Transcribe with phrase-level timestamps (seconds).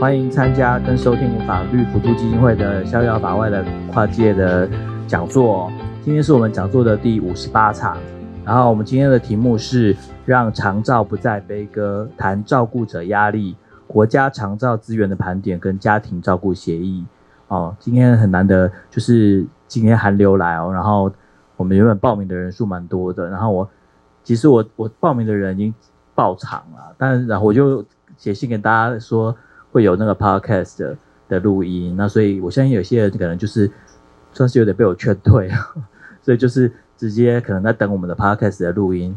[0.00, 4.70] 欢迎参加跟收听法律辅助基金会的逍遥法外的跨界的
[5.08, 5.68] 讲座。
[6.04, 7.98] 今天是我们讲座的第五十八场，
[8.44, 13.56] 然后我们今天的题目是让长照不再悲歌，谈照顾者压力、
[13.88, 17.04] 国家长照资源的盘点跟家庭照顾协议。
[17.48, 21.12] 哦，今天很难得，就是今天寒流来哦，然后
[21.56, 23.68] 我们原本报名的人数蛮多的，然后我
[24.22, 25.74] 其实我我报名的人已经
[26.14, 27.84] 爆场了，但然后我就
[28.16, 29.34] 写信给大家说
[29.72, 30.96] 会有那个 podcast 的
[31.28, 33.70] 的录音，那所以我相信有些人可能就是
[34.32, 35.50] 算是有点被我劝退，
[36.22, 39.16] 所以就是直接可能在等我们的 podcast 的录音，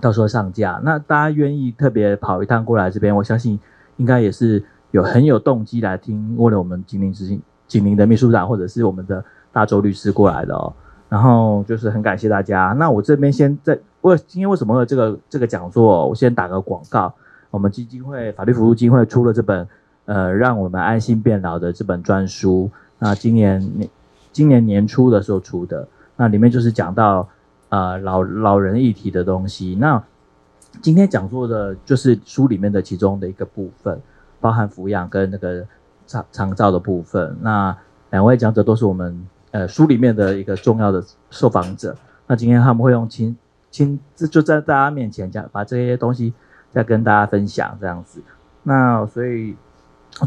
[0.00, 0.80] 到时候上架。
[0.84, 3.58] 那大家愿意特别跑一趟过来这边，我相信
[3.96, 7.40] 应该也是有很有动机来听，为了我们警林执行。
[7.70, 10.72] 警民的秘书长或者是我们的大周律师过来的哦，
[11.08, 12.74] 然后就是很感谢大家。
[12.76, 16.08] 那我这边先在为今天为什么有这个这个讲座？
[16.08, 17.14] 我先打个广告。
[17.50, 19.68] 我们基金会法律服务基金会出了这本
[20.06, 22.70] 呃让我们安心变老的这本专书。
[22.98, 23.90] 那今年年
[24.32, 27.28] 今年年初的时候出的，那里面就是讲到
[27.68, 29.76] 呃老老人议题的东西。
[29.80, 30.02] 那
[30.80, 34.00] 今天讲座的就是书里面的其中的一个部分，
[34.40, 35.66] 包含抚养跟那个。
[36.06, 37.76] 长长照的部分，那
[38.10, 41.96] 两位讲者都是我们呃书里面的一个重要的受访者。
[42.26, 43.36] 那今天他们会用亲
[43.70, 46.34] 亲自就在大家面前讲，把这些东西
[46.70, 48.22] 再跟大家分享这样子。
[48.62, 49.56] 那所以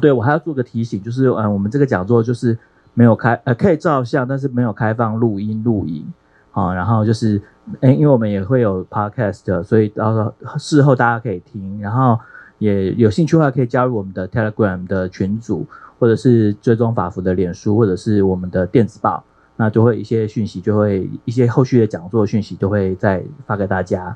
[0.02, 2.58] 对我还要做个提醒，就是嗯、我们这个讲座就是
[2.94, 6.06] 没有开呃可以照相，但是没有开放录音录影
[6.52, 6.74] 啊。
[6.74, 7.42] 然后就是
[7.82, 12.20] 哎，因为我们也会有 podcast，所以到时候事后大家可以听，然后。
[12.60, 15.68] 也有兴趣的话，可以加入我们的 Telegram 的群组，
[16.00, 19.22] 或者是追踪法服的脸书，或者是我们的电子报，
[19.58, 24.16] 那就会一些讯息，就会一些后续的讲座讯息，都会再发给大家。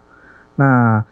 [0.56, 1.04] 那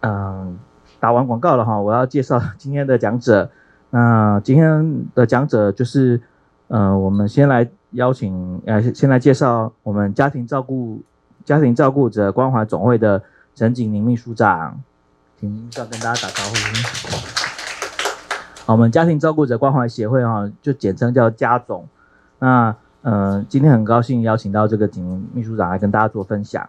[0.00, 0.58] 嗯，
[0.98, 3.50] 打完广告了哈，我要介绍今天的讲者。
[3.92, 6.20] 那今天的讲者就是，
[6.68, 11.02] 嗯，我们先来邀请，呃，先来介绍我们家庭照顾
[11.44, 13.20] 家庭照顾者关怀总会的
[13.54, 14.80] 陈景宁秘书长。
[15.40, 16.54] 请要跟大家打招呼。
[18.72, 21.88] 我们家庭照顾者关怀协会哈，就简称叫家总。
[22.38, 26.68] 那呃，今天很高兴邀请到这个景秘书长来跟大家做分享。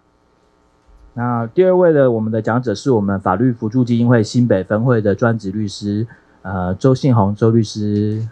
[1.13, 6.07] 那第二位的我们的讲者是我们法律辅助基金会新北分会的专职律师，
[6.41, 8.27] 呃，周信宏周律师。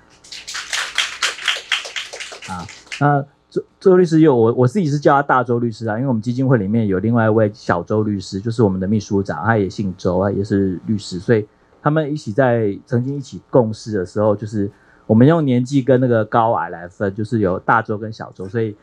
[2.47, 2.65] 啊，
[2.99, 3.25] 那。
[3.51, 11.47] 周周律师有我，我自己是叫他大周律师啊，因为我们基金会里面有另外一位小周律师，就是我们的秘书长，他也姓周，啊也是律师，所以
[11.81, 14.69] 他们一起在曾经一起共事的时候，就是
[15.07, 18.75] 我们用年纪跟那个高矮来分，就是有大周跟小周，所以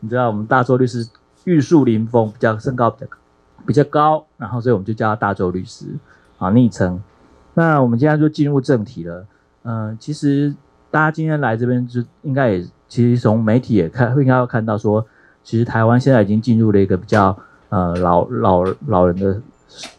[0.00, 1.08] 你知道我们大周律师
[1.44, 3.16] 玉树临风，比较身高比较高
[3.66, 5.86] 比较高，然后所以我们就叫他大周律师
[6.38, 7.02] 啊，昵称。
[7.54, 9.26] 那我们今天就进入正题了，
[9.62, 10.54] 嗯、其实
[10.90, 12.66] 大家今天来这边就应该也。
[12.86, 15.04] 其实从媒体也看，会应该要看到说，
[15.42, 17.36] 其实台湾现在已经进入了一个比较
[17.68, 19.40] 呃老老老人的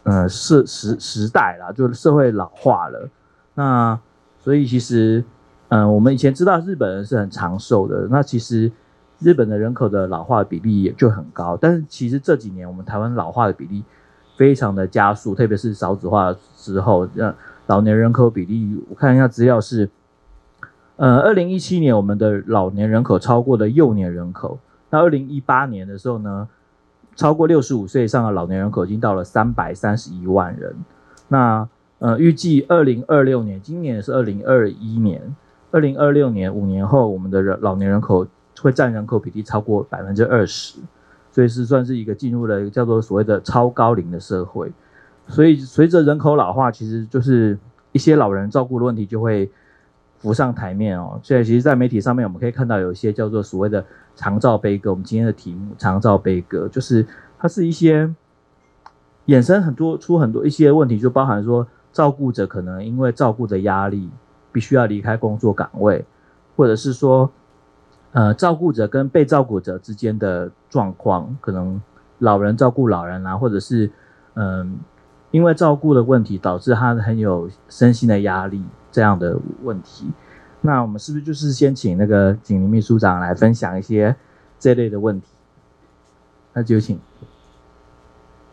[0.04, 3.06] 呃时时时代了，就是社会老化了。
[3.54, 3.98] 那
[4.40, 5.22] 所以其实
[5.68, 8.70] 嗯、我们以前知道日本人是很长寿的，那其实
[9.18, 11.56] 日本的人口的老化比例也就很高。
[11.60, 13.82] 但是其实这几年我们台湾老化的比例
[14.36, 17.34] 非常的加速，特别是少子化之后，让
[17.66, 19.90] 老年人口比例，我看一下资料是。
[20.98, 24.58] 呃，二零一七年我们的老年人口超过了幼年人口。
[24.88, 26.48] 那二零一八年的时候呢，
[27.14, 30.74] 超过六十五岁以上的老年人口已经到了三百三十一万人。
[31.28, 35.36] 那呃，预计二零二六年，今年是二零二一年，
[35.70, 38.26] 二零二六年五年后，我们的人老年人口
[38.60, 40.78] 会占人口比例超过百分之二十，
[41.30, 44.72] 所以是算是一个进入了一个叫做所谓的超高龄的社会。
[45.28, 47.58] 所以随着人口老化，其实就是
[47.92, 49.50] 一些老人照顾的问题就会。
[50.18, 53.84] 浮上台面哦，所以其实，在媒体上面，我们可以看到有一些叫做所谓的
[54.16, 54.88] “长照悲歌”。
[54.90, 57.06] 我们今天的题目“长照悲歌”，就是
[57.38, 58.12] 它是一些
[59.26, 64.08] 衍生很多出很多一些问题，就包含说，照顾者可能因为照顾的压力，
[64.50, 66.02] 必须要离开工作岗位，
[66.56, 67.30] 或者是说，
[68.16, 71.78] 呃，照顾者跟被照顾者之间的状况，可能
[72.20, 73.90] 老人照顾老人啊，或者是
[74.32, 74.78] 嗯、
[75.30, 78.64] 因为照顾的问题导致他很有身心的压力。
[78.90, 80.10] 这样的问题，
[80.62, 84.16] 那我们是不是就是先请那个景宁秘书长来分享一些
[84.58, 85.26] 这类的问题？
[86.54, 86.98] 那就请。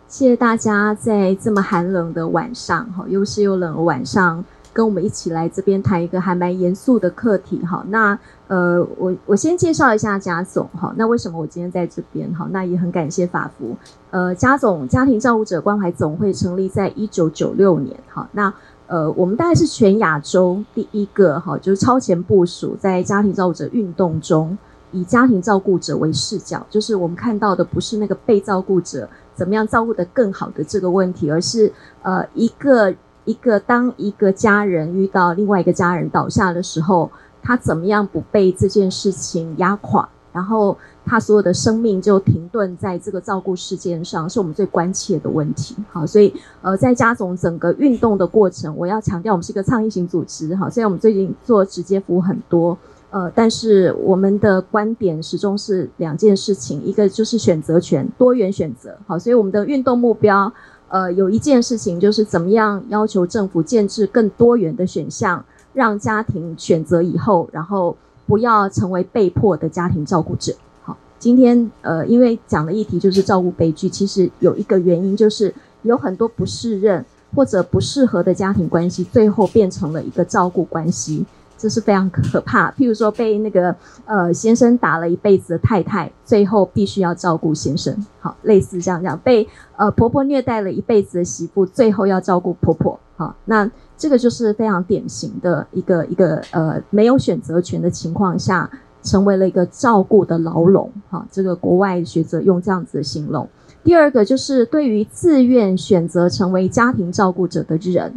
[0.09, 4.43] 谢谢大家在这么寒冷的晚上，哈，又湿又冷的晚上，
[4.73, 7.85] 跟我们一起来这边谈一个还蛮严肃的课题，哈。
[7.89, 8.17] 那
[8.47, 10.93] 呃，我我先介绍一下贾总，哈。
[10.97, 12.29] 那为什么我今天在这边？
[12.33, 13.75] 哈，那也很感谢法福，
[14.09, 18.27] 呃，贾总家庭照顾者关怀总会成立在一九九六年，哈。
[18.33, 18.53] 那
[18.87, 24.57] 呃，我们大概是全亚洲第一个哈，就是超前部署在家庭照顾者运动中，
[24.91, 31.71] 以家庭照顾者为视角，就是我们看到的不是那个被照顾者怎么样照顾得更好的这个问题，而是
[32.03, 32.93] 呃一个
[33.25, 37.09] 一个当一个家人遇到另外一个家人倒下的时候，
[37.41, 40.77] 他怎么样不被这件事情压垮，然后。
[41.05, 45.75] 他所有的生命就停顿在这个照顾事件上，是我们最关切的问题。
[45.91, 50.55] 好，所以呃，在家总整个运动的过程，我要强调，我们是一个倡议型组织。
[50.55, 52.77] 好，虽然我们最近做直接服务很多，
[53.09, 58.95] 呃，但是我们的观点始终是两件事情，一个就是选择权，多元选择。
[59.05, 60.49] 好，所以我们的运动目标，
[60.93, 65.43] 呃，有一件事情就是怎么样要求政府建置更多元的选项，
[65.73, 67.97] 让家庭选择以后，然后
[68.27, 70.53] 不要成为被迫的家庭照顾者。
[70.83, 75.51] 好今天，呃，因为讲的议题就是照顾悲剧，其实有一个原因就是
[75.81, 77.03] 有很多不适任
[77.35, 81.25] 或者不适合的家庭关系，最后变成了一个照顾关系，
[81.63, 82.69] 这是非常可怕。
[82.71, 83.73] 譬如说，被那个
[84.03, 98.69] 呃先生打了一辈子的太太，最后必须要照顾先生，好，类似这样这样，被呃婆婆虐待了一辈子的媳妇，最后要照顾婆婆，好，那这个就是非常典型的一个一个呃没有选择权的情况下。
[99.05, 103.45] 成为了一个照顾的牢笼，哈，这个国外学者用这样子的形容。
[103.83, 108.13] 第二个就是对于自愿选择成为家庭照顾者的人，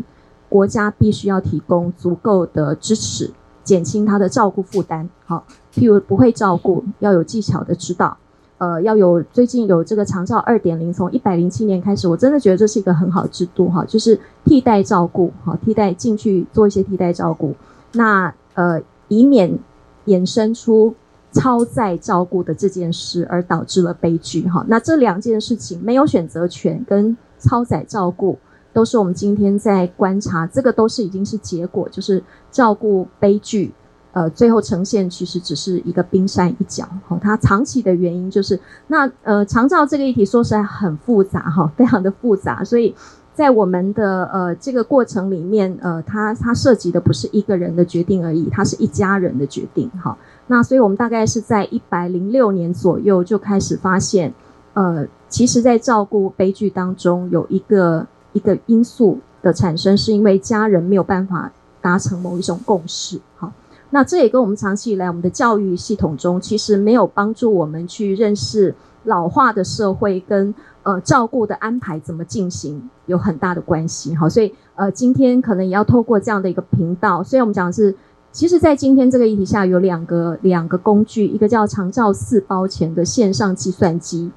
[0.48, 3.30] 国家必须要提供足够的支持，
[3.64, 5.08] 减轻他的照顾负担。
[5.24, 8.16] 好，譬如不会照顾，要有技巧的指导，
[8.58, 17.54] 呃，要有最近有这个长照二点零，从一百零七年开始，我真的觉得这是一个很好制度，哈，就是替代照顾，哈，替代进去做一些替代照顾，
[17.92, 19.58] 那呃，以免。
[20.06, 20.94] 衍生出
[21.32, 24.46] 超载照顾的这件事，而导致了悲剧。
[24.46, 28.38] 哈，那这两件事情没有选择权跟超载照顾，
[28.76, 33.72] 都是我们今天在观察，这个都是已经是结果，就是照顾悲剧。
[34.12, 36.84] 呃，最后呈现其实只是一个冰山一角。
[37.08, 42.94] 哈，它长期的原因就是那呃长照这个议题说实在很复杂哈，非常的复杂，所以。
[43.36, 49.90] 在我们的呃这个过程里面，呃，它它涉及的不是一个人的决定而已，它是一家人的决定。
[50.02, 54.32] 哈，那所以我们大概是在一百零六年左右就开始发现，
[54.72, 61.50] 呃，其实，在照顾悲剧当中有一个一个因素的产生，是因为家人没有办法
[61.80, 63.18] 达成某一种共识。
[63.36, 63.50] 好，
[63.90, 68.74] 那这也跟我们长期以来我们的教育系统中，其实没有帮助我们去认识
[69.04, 70.54] 老化的社会跟。
[70.86, 77.92] 呃，照顾的安排怎么进行有很大的关系，好，所以呃，今天可能也要透过这样的一个频道，所以我们讲的是，
[78.30, 84.30] 其实，在今天这个议题下，有两个两个工具，一个叫长照四包钱的线上计算机，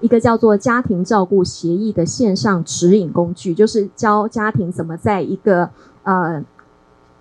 [0.00, 5.70] 一个叫做家庭照顾协议的线上指引工具，就是教家庭怎么在一个
[6.02, 6.44] 呃。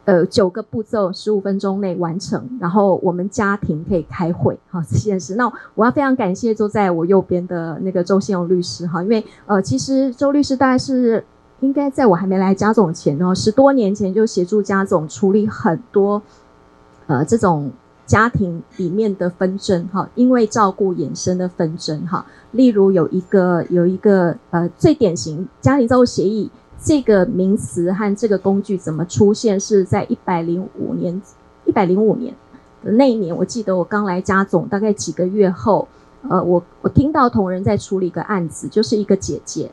[0.05, 5.35] 呃，九个步骤，十五分钟内完成，然后我们家庭可以开会，哈，这件事。
[5.35, 5.45] 那
[5.75, 11.23] 我要非常感谢坐在我右边的那个周信荣律师，哈，因为呃，其实周律师大概是
[11.59, 16.19] 应该在我还没来家总前哦，十多年前就协助家总处理很多
[17.05, 17.71] 呃这种
[18.09, 26.49] 家庭里面的纷争，哈，因为照顾衍生的纷争，哈，例如有一个有一个呃最典型家庭照顾协议。
[26.81, 29.59] 这个名词和这个工具怎么出现？
[29.59, 31.21] 是在一百零五年，
[31.65, 32.33] 一百零五年
[32.81, 35.89] 的那一年，我记得我刚来家总，大概几个月后，
[36.29, 39.69] 呃，我我听到同仁在处理一个案子，就是一个姐姐，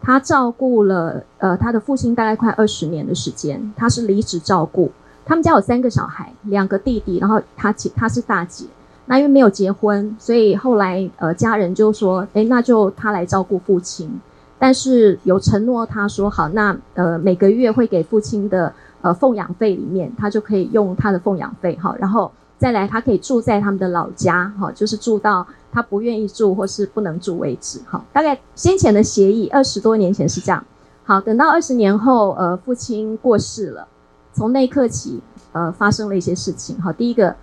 [0.00, 4.92] 她照顾了呃她的父亲大概快二十年的时间，她是离职照顾，
[5.24, 8.66] 他们家有三个小孩，两个弟弟，然后她姐她是大姐，
[9.06, 14.20] 那因为没有结婚，所以后来呃家人就说，诶，那就她来照顾父亲。
[14.56, 28.02] 但是有承诺，他说好，那呃每个月会给父亲的呃奉养费里面，他就可以用他的奉养费哈，然后再来他可以住在他们的老家哈，就是住到他不愿意住或是不能住为止哈。
[28.10, 30.64] 大概先前的协议二十多年前是这样，
[31.04, 33.86] 好，等到二十年后呃父亲过世了，
[34.34, 35.22] 从那一刻起
[35.52, 36.92] 呃发生了一些事情哈。
[36.92, 37.34] 第一个，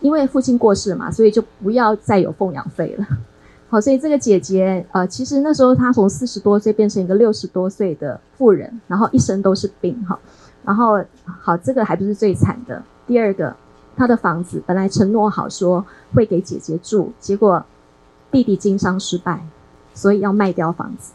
[0.00, 3.06] 因为父亲过世嘛，所以就不要再有奉养费了。
[3.70, 10.18] 好，所以这个姐姐，呃，其实那时候她从四十多岁变成一个六十多岁的妇人，然后一身都是病，哈，
[10.64, 11.02] 然后
[11.40, 12.82] 好，这个还不是最惨的。
[13.06, 13.56] 第二个，
[13.96, 17.64] 她的房子本来承诺好说会给姐姐住，结果
[18.30, 19.44] 弟弟经商失败，
[19.94, 21.12] 所以要卖掉房子。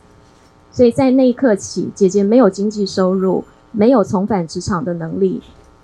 [0.72, 5.42] 所以在那一刻起，姐姐没有经济收入，没有重返职场的能力，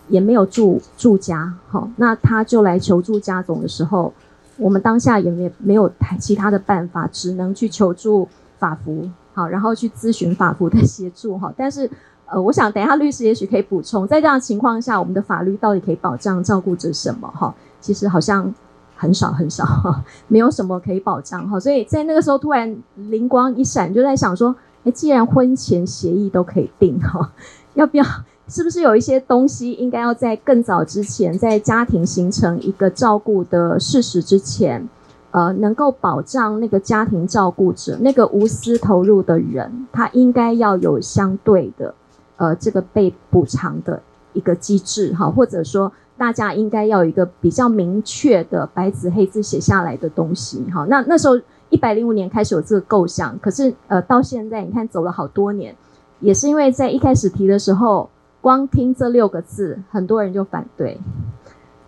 [0.10, 4.14] 也没有住住家，好，那他就来求助家总的时候。
[4.58, 8.26] 我们当下也没没有其他的办法，只能去求助
[8.58, 11.54] 法服，好，然后去咨询法服的协助，哈。
[11.58, 11.92] 但是，
[12.26, 17.28] 呃，我想等一下律师也许可以补充，在这样的情况下，我们的法律到底可以保障照顾者什么？
[17.36, 18.50] 哈，其实好像
[18.96, 19.66] 很少很少，
[20.30, 21.60] 没有什么可以保障哈。
[21.60, 27.30] 所以在那个时候突然灵光一闪，就在想说，诶，既然婚前协议都可以定哈，
[27.76, 28.04] 要不要？
[28.48, 34.88] 是不是有一些东西应该要在更早之前，在家庭形成一个照顾的事实之前？
[35.32, 41.94] 呃，能够保障那个家庭照顾者，那个无私投入的人，他应该要有相对的，
[42.38, 44.02] 呃，这个被补偿的
[44.32, 50.86] 一个机制，哈，或者说大家应该要有一个比较明确的白纸黑字写下来的东西，哈。
[50.88, 51.38] 那那时候
[51.70, 55.76] 一百零五年开始有这个构想，可是呃，到现在你看走了好多年，
[56.20, 58.10] 也是因为在一开始提的时候，
[58.42, 61.00] 光听这六个字，很多人就反对。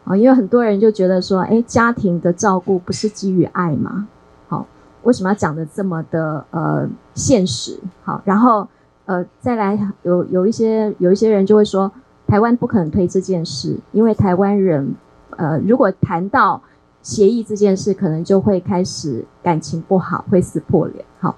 [0.03, 4.07] 啊，因为很多人就觉得说，哎，家庭的照顾不是基于爱吗？
[4.47, 4.65] 好，
[5.03, 7.77] 为什么要讲的这么的呃现实？
[8.03, 8.65] 好，然后
[9.05, 11.91] 呃再来有有一些有一些人就会说，
[12.25, 14.95] 台湾不可能推这件事，因为台湾人
[15.31, 16.61] 呃如果谈到
[17.01, 21.03] 协议这件事，可能就会开始感情不好，会撕破脸。
[21.19, 21.35] 好，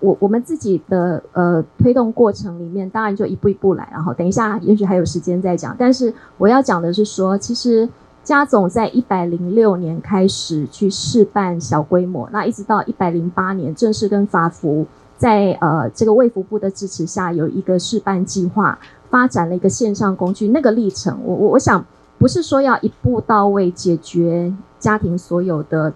[0.00, 5.74] 我我们自己的呃推动过程里面，当然就一步一步来，然后等一下也许还有时间再讲。
[5.78, 7.88] 但是我要讲的是说，其实
[8.22, 14.86] 家总在一百零六年开始去试办小规模，那一直到一百零八年正式跟法服
[15.16, 18.78] 在呃这个卫福部的支持下有一个试办计划，
[19.10, 20.48] 发展了一个线上工具。
[20.48, 21.84] 那个历程，我我我想
[22.18, 25.92] 不是说要一步到位解决家庭所有的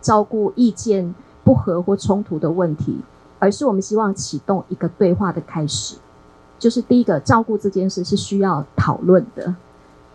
[0.00, 2.98] 照顾意见不合或冲突的问题。
[3.44, 5.96] 而是我们希望启动一个对话的开始，
[6.58, 9.54] 就是第一个照顾这件事是需要讨论的，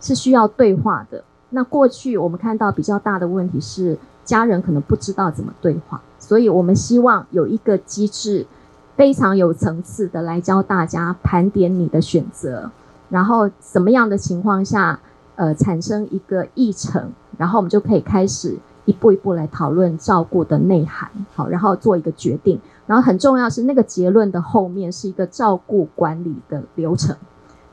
[0.01, 1.23] 是需要对话的。
[1.51, 3.95] 那过去我们看到比较大的问题是
[4.25, 8.47] 家人可能不知道怎么对话，所以我们希望有一个机制，
[8.95, 12.71] 非常有层次的来教大家盘点你的选择，
[13.09, 14.99] 然后什么样的情况下，
[15.35, 22.59] 呃，产生一个议程，然后我们就可以开始一步一步来讨论照顾的内涵，好，然后做一个决定。
[22.89, 27.15] 然后很重要是那个结论的后面是一个照顾管理的流程，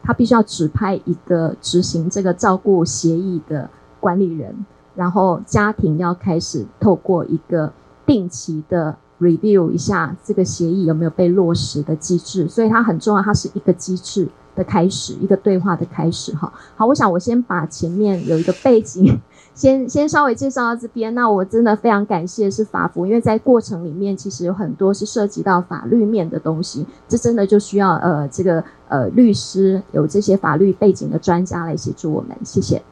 [0.03, 7.73] 他必须要指派一个执行这个照顾协议的管理人，然后家庭要开始透过一个
[8.05, 16.35] 定期的 review 一下这个协议有没有被落实的机制，所以它很重要，它是一个机制的开始，一个对话的开始。
[16.35, 19.19] 哈，好，我想我先把前面有一个背景。
[19.57, 32.83] 先先稍微介绍到这边，那我真的非常感谢是法服，因为在过程里面其实有很多是涉及到法律面的东西，这真的就需要呃这个呃律师有这些法律背景的专家来协助我们，谢谢。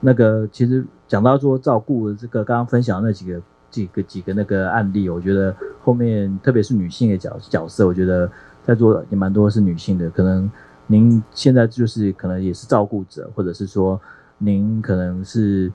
[0.00, 8.30] 那个其实讲到说照顾这个刚刚分享那几个几个几个那个案例，我觉得后面特别是女性的角角色，我觉得
[8.64, 10.50] 在座也蛮多是女性的，可能。
[10.86, 14.00] 您现在就是可能也是照顾者，或者是说
[14.38, 15.72] 您可能是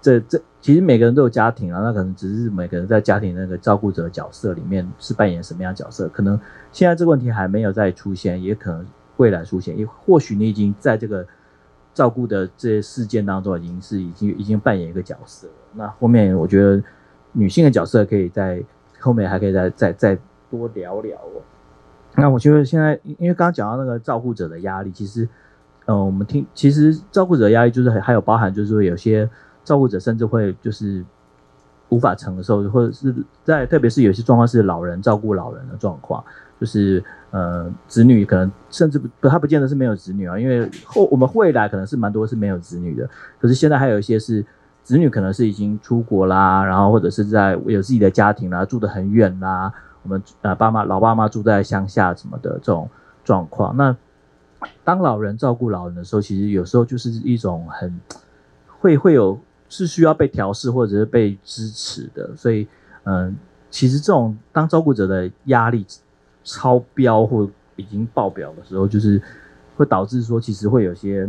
[0.00, 6.08] 这这其实每个人都有家庭啊，那可能只是每个人在家庭那个照顾者角色里面是扮演什么样角色？
[6.08, 6.38] 可能
[6.72, 11.26] 现在这个问题还没有再出现，也可能未来出现，也或许你已经在这个
[11.92, 15.52] 照顾的这些事件当中已经是已经已经扮演一个角色了。
[15.74, 16.82] 那后面我觉得
[17.32, 18.62] 女性的角色可以在
[19.00, 20.18] 后面还可以再再再
[20.50, 21.42] 多聊聊哦。
[22.16, 25.28] 那我觉得现在，因为刚刚讲到那个照顾者的压力，其实，
[25.84, 29.28] 呃，我们听，其实照顾者压力就是还有包含，就是说有些
[29.64, 31.04] 照顾者甚至会就是
[31.88, 36.22] 无法承受，或者是在特别是有些状况是老人照顾老人的状况，
[36.60, 37.02] 就是
[37.32, 44.44] 呃，子女可能甚至不，他不见得是没有子女啊，因为后我们未来可能是蛮多是没有子女的，可是现在还有一些是
[44.84, 49.72] 子女可能是已经出国啦，然后或者是在有自己的家庭啦，住得很远啦。
[50.04, 52.88] 我们呃爸妈老爸妈住在乡下什么的这种
[53.24, 53.96] 状况，那
[54.84, 58.00] 当老人照顾老人的时候，其实有时候就是一种很
[58.80, 62.68] 会会有是需要被调试或者是被支持的，所以
[63.04, 63.34] 嗯、
[63.70, 65.86] 其实这种当照顾者的压力
[66.44, 69.20] 超标或已经爆表的时候，就是
[69.76, 71.26] 会导致说其实会有些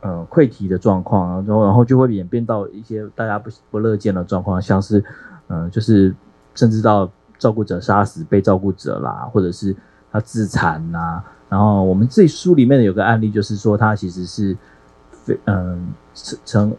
[0.00, 5.04] 嗯、呃、溃堤的状况，然后然后就会演变到一些大家不不乐见的状况，像是
[5.48, 6.14] 嗯、就是
[6.54, 7.10] 甚至到。
[7.38, 9.74] 照顾者杀死被照顾者啦，或者是
[10.10, 11.22] 他自残呐。
[11.48, 14.56] 然后我们这书里面的有个案例，就是说他其实是
[15.10, 15.88] 非嗯
[16.44, 16.74] 成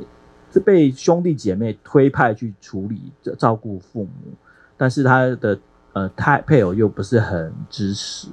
[0.51, 4.33] 是被兄弟姐妹推派去处理照顾父母，
[4.75, 5.57] 但是他的
[5.93, 8.27] 呃太配偶又不是很支持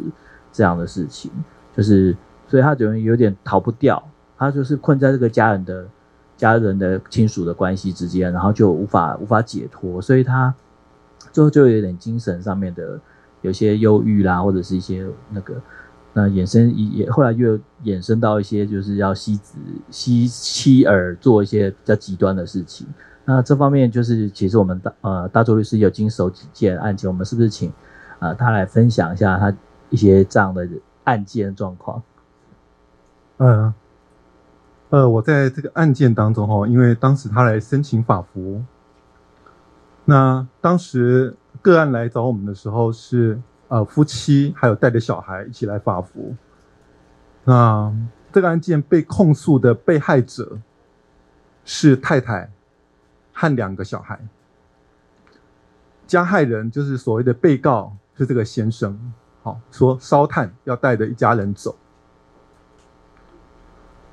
[0.53, 1.31] 这样的事情，
[1.77, 2.17] 就是
[2.49, 4.03] 所以他等于有点逃不掉，
[4.37, 5.87] 他就是困在这个家人的
[6.37, 10.53] 家人的亲属的关系之间，然后就无法无法解脱，所以他。
[11.35, 12.99] 最后就有点精神上面的
[13.43, 15.61] 有些忧郁啦，或者是一些那个，
[16.13, 19.59] 那衍生也后来又衍生到一些就是要吸子
[19.91, 22.87] 吸妻儿做一些比较极端的事情。
[23.25, 27.73] 那这方面就是其实我们大呃大周律师有经手几件案件，我们是不是请
[28.21, 29.53] 呃他来分享一下他
[29.91, 30.69] 一些这样的
[31.03, 32.03] 案件状况？
[33.39, 33.75] 嗯。
[34.91, 38.63] 呃，我在这个案件当中哈，因为当时他来申请法服，
[40.05, 46.35] 那当时个案来找我们的时候是呃夫妻还有带着小孩一起来法服，
[47.45, 47.93] 那
[48.33, 50.59] 这个案件被控诉的被害者
[51.65, 52.51] 是太太
[53.33, 54.21] 和两个小孩，
[56.07, 61.75] 加害人就是所谓的被告是这个先生，好说烧炭要带着一家人走。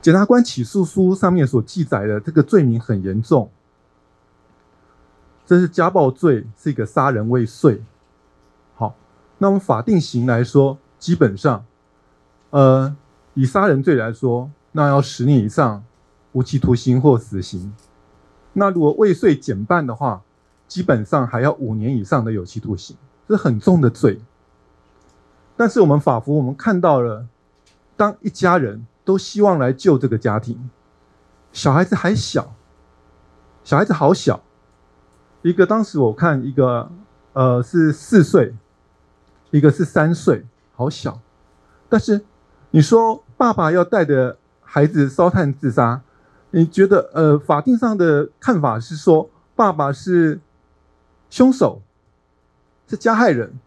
[0.02, 3.52] 检察官起诉书上面所记载的这个罪名很严重，
[5.51, 7.84] 这是家暴罪，是一个杀人未遂。
[8.74, 8.96] 好，
[9.38, 11.65] 那我们法定刑来说，基本上，
[12.51, 12.96] 呃，
[13.34, 15.84] 以杀人罪来说，那要十年以上
[16.31, 17.75] 无期徒刑或死刑。
[18.53, 20.22] 那如果未遂减半的话，
[20.70, 22.96] 基本上还要五年以上的有期徒刑，
[23.27, 24.22] 这是很重的罪。
[25.58, 27.27] 但是我们法服，我们看到了，
[27.98, 28.88] 当一家人。
[29.03, 30.70] 都希望来救这个家庭，
[31.51, 32.53] 小孩子还小，
[33.63, 34.41] 小孩子好小，
[35.42, 36.92] 一个当时我看一个，
[37.34, 38.54] 呃是四岁，
[39.50, 40.46] 一个是三岁，
[40.76, 41.20] 好小。
[41.90, 42.22] 但是
[42.72, 46.02] 你说爸爸要带着孩子烧炭自杀，
[46.52, 50.40] 你觉得呃法定上的看法是说爸爸是
[51.30, 51.82] 凶手，
[52.88, 53.60] 是加害人。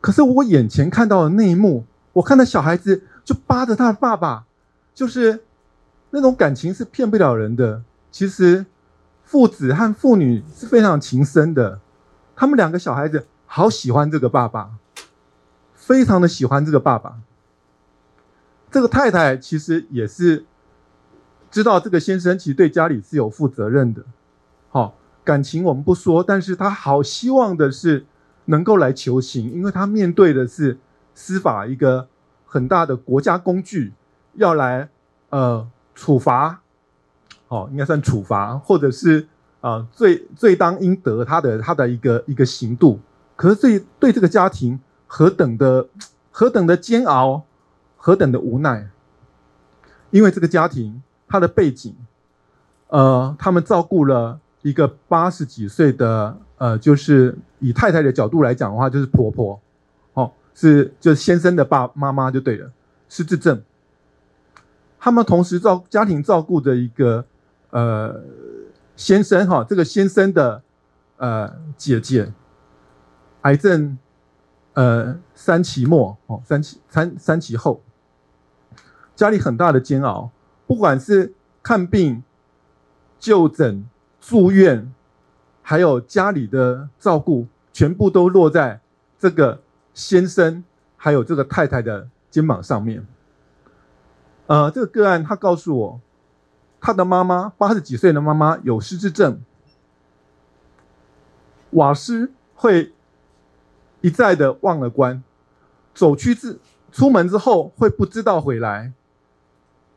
[0.00, 4.44] 可是我眼前看到的那一幕，我看到小孩子就扒着他的爸爸。
[4.92, 5.44] 就是
[6.10, 7.82] 那种感情是骗不了人的。
[8.10, 8.66] 其实
[9.30, 11.78] 父子和父女是非常情深的，
[12.34, 14.72] 他们两个小孩子好喜欢这个爸爸，
[15.72, 17.20] 非常的喜欢这个爸爸。
[18.72, 20.44] 这个太太其实也是
[21.48, 24.02] 知道这个先生其实对家里是有负责任的。
[24.68, 28.04] 好，感情我们不说，但是他好希望的是
[28.46, 30.76] 能够来求情，因为他面对的是
[31.14, 32.08] 司法一个
[32.44, 33.92] 很大的国家工具。
[34.34, 34.88] 要来，
[35.28, 36.62] 呃，处罚，
[37.50, 39.26] 哦，应该算处罚，或者是
[39.60, 43.00] 啊、呃，罪罪当应得，他的他的一个一个刑度。
[43.34, 45.88] 可是对对这个家庭何等的
[46.30, 47.42] 何等的煎熬，
[47.96, 48.88] 何等的无奈。
[50.10, 51.92] 因为这个家庭他的背景，
[52.86, 59.60] 呃，他们照顾了一个八十几岁的，呃，就是以太太的角度来讲的话，就是婆婆，
[60.14, 62.70] 哦，是就是先生的爸妈妈就对了，
[63.08, 63.60] 失智症。
[64.98, 67.24] 他们同时照家庭照顾的一个
[67.70, 68.20] 呃
[68.96, 70.62] 先生哈，这个先生的
[71.16, 72.32] 呃姐姐，
[73.42, 73.96] 癌症
[74.74, 77.82] 呃三期末哦，三期三三期后，
[79.16, 80.30] 家里很大的煎熬，
[80.66, 82.22] 不管是看病、
[83.18, 83.88] 就诊、
[84.20, 84.92] 住院，
[85.62, 88.80] 还有家里的照顾，全部都落在
[89.18, 89.60] 这个
[89.94, 90.62] 先生
[90.96, 93.06] 还有这个太太的肩膀上面。
[94.46, 96.00] 呃，这个个案他告诉我，
[96.80, 99.40] 他的妈妈八十几岁的妈妈有失智症，
[101.70, 102.92] 瓦斯会
[104.00, 105.22] 一再的忘了关，
[105.94, 106.58] 走去之
[106.90, 108.92] 出门之后会不知道回来，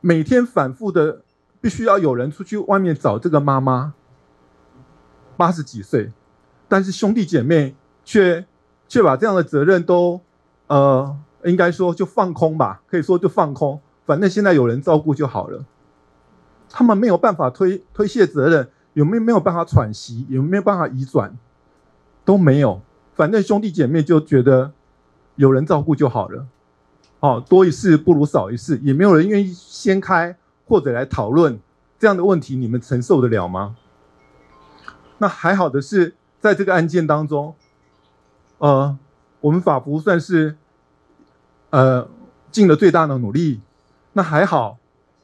[0.02, 1.22] 每天反复的
[1.62, 3.94] 必须要有人出去外面找这个妈妈。
[5.36, 6.12] 八十几岁，
[6.68, 8.46] 但是兄弟姐妹却
[8.88, 10.22] 却把这样的责任都
[10.68, 13.82] 呃，应该说就放空吧，可以说就放空。
[14.06, 15.66] 反正现在有人照顾就好了，
[16.74, 21.38] 他们没有办法推推卸责任，有没有没有办法喘息，有没有办法移转，
[22.26, 22.82] 都没有。
[23.14, 24.72] 反正兄弟姐妹就觉得
[25.36, 26.48] 有人照顾就好了，
[27.20, 31.60] 哦，多一事不如少一事，也没有人愿意掀开或者来讨论
[32.00, 33.76] 这样的问题，你们承受得了吗？
[35.20, 37.54] 那还好的是，在这个案件当中，
[38.58, 38.98] 呃，
[39.42, 40.58] 我们法服算是
[41.70, 42.10] 呃
[42.52, 43.62] 尽了最大的努力。
[44.14, 44.78] 那还好，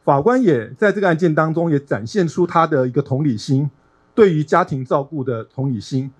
[0.09, 3.69] 法官也在这个案件当中也展现出他的一个同理心，
[4.15, 6.11] 对于家庭照顾的同理心。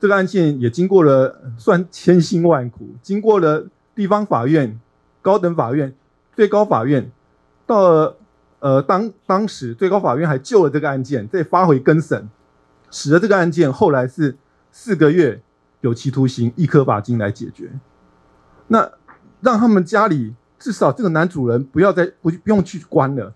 [0.00, 4.80] 这个案件也经过了算千辛万苦，经过了地方法院、
[5.22, 5.94] 高等法院、
[6.34, 7.08] 最高法院，
[7.64, 8.16] 到了
[8.58, 12.28] 呃当当时最高法院还救了这个案件，再发回更审，
[12.90, 14.36] 使得这个案件后来是
[14.72, 15.40] 四个月
[15.82, 17.70] 有期徒刑，一颗罚金来解决。
[18.66, 18.90] 那
[19.40, 20.34] 让他们家里。
[20.58, 23.32] 至少这个男主人不要再不不用去关了，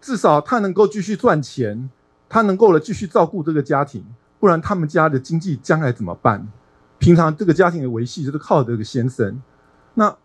[0.00, 1.88] 至少他能够继续赚钱，
[2.28, 4.04] 他能够了继续照顾这个家庭，
[4.38, 6.46] 不然他们家的经济将来怎么办？
[6.98, 9.42] 平常这个家庭的维系就是靠这个先生。
[9.94, 10.16] 那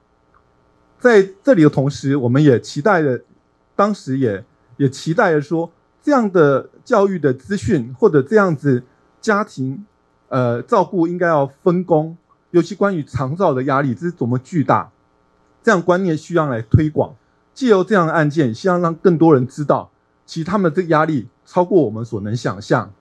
[0.99, 3.21] 在这里的同时，我们也期待的，
[3.75, 4.43] 当时也
[4.77, 8.84] 也期待的说，这样的教育的资讯或者这样子
[9.19, 9.86] 家庭
[10.30, 12.17] 呃照顾应该要分工，
[12.51, 14.89] 尤其关于长照的压力，这是多么巨大，
[15.63, 17.15] 这样观念需要来推广。
[17.54, 19.91] 借由这样的案件，希望让更多人知道，
[20.26, 22.91] 其实他们的压力超过我们所能想象。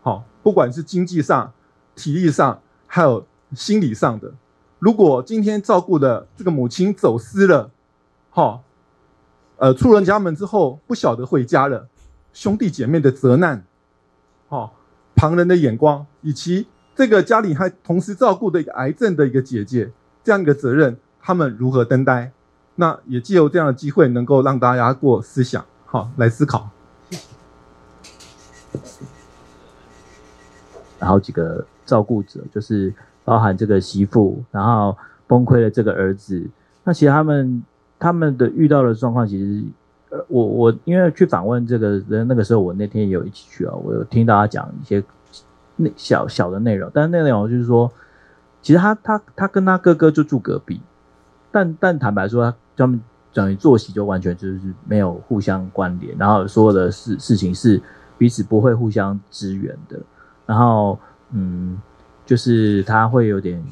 [0.00, 1.52] 好，不管是经济上、
[1.94, 4.32] 体力上，还有心理上的。
[4.78, 7.70] 如果今天照顾的这个母亲走失了，
[8.30, 8.62] 好，
[9.58, 11.86] 呃，出人家门之后不晓得回家了，
[12.32, 13.62] 兄弟姐妹的责难，
[14.48, 14.74] 好，
[15.14, 19.92] 旁人的眼光，以及这个家里还同时照顾的一个癌症的一个姐姐，
[20.24, 22.32] 这样一个责任，他们如何担待？
[22.76, 26.70] 那也借由这样的机会，能够让大家过思想，好，来思考。
[30.98, 32.92] 然后几个照顾者，就是
[33.24, 36.46] 包含这个媳妇，然后崩溃的这个儿子。
[36.84, 37.62] 那其实他们
[37.98, 39.64] 他们的遇到的状况，其实，
[40.10, 45.02] 呃，我我因为去访问这个人，那个时候我那天也有一起去啊，我有听大家讲一些
[45.76, 47.90] 那小小的内容，但是那内容就是说，
[48.62, 50.80] 其实他他他跟他哥哥就住隔壁，
[51.50, 52.86] 但但坦白说他。
[52.86, 52.98] 们
[53.32, 57.80] 等于作息就完全就是没有互相关联，然后所有的事事情是
[58.18, 60.00] 彼此不会互相支援的。
[60.46, 60.98] 然后，
[61.30, 61.78] 嗯，
[62.26, 63.62] 就是他会有点，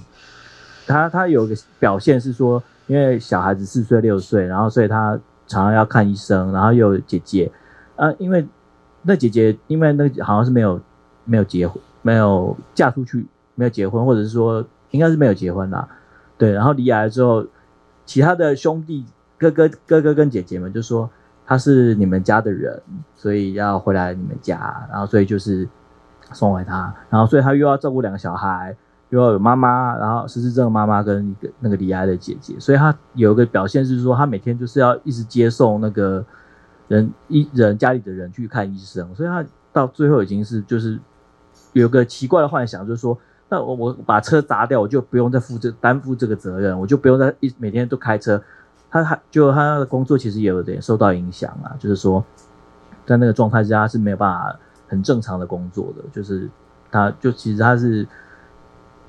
[0.86, 7.50] 他他有个表现是说，因为小孩子四岁六岁，然后所以他常常要看医生，然后又有姐姐，
[7.96, 8.46] 啊，因为
[9.02, 10.78] 那姐姐因为那好像是没有
[11.24, 15.88] 没有结婚，没有嫁出去，没有结婚，或者是说应该是没有结婚啦，
[16.36, 17.44] 对，然后离癌之后。
[18.08, 19.04] 其他的兄弟
[19.36, 21.10] 哥哥哥哥跟姐姐们就说
[21.44, 22.80] 他是你们家的人，
[23.14, 25.68] 所以要回来你们家，然后所以就是
[26.32, 28.74] 送回他，然后所以他又要照顾两个小孩，
[29.10, 36.24] 又要有妈妈，然后失智症的妈妈跟一个那个李艾的姐姐，所以他有一个表现是说他每天就是要一直接送那个
[36.88, 40.98] 人一人家里的人去看医生，所以他到最后已经是就是
[41.74, 43.18] 有个奇怪的幻想，就是说。
[43.50, 48.42] 那我我把车砸掉，我就不用再负这担负这个责任，我就不用再一每天都开车。
[48.90, 52.24] 他还就他的工作其实也有点受到影响啊，就是说
[53.06, 54.54] 在那个状态之下是没有办法
[54.86, 56.48] 很正常的工作的，就是
[56.90, 58.06] 他就其实他是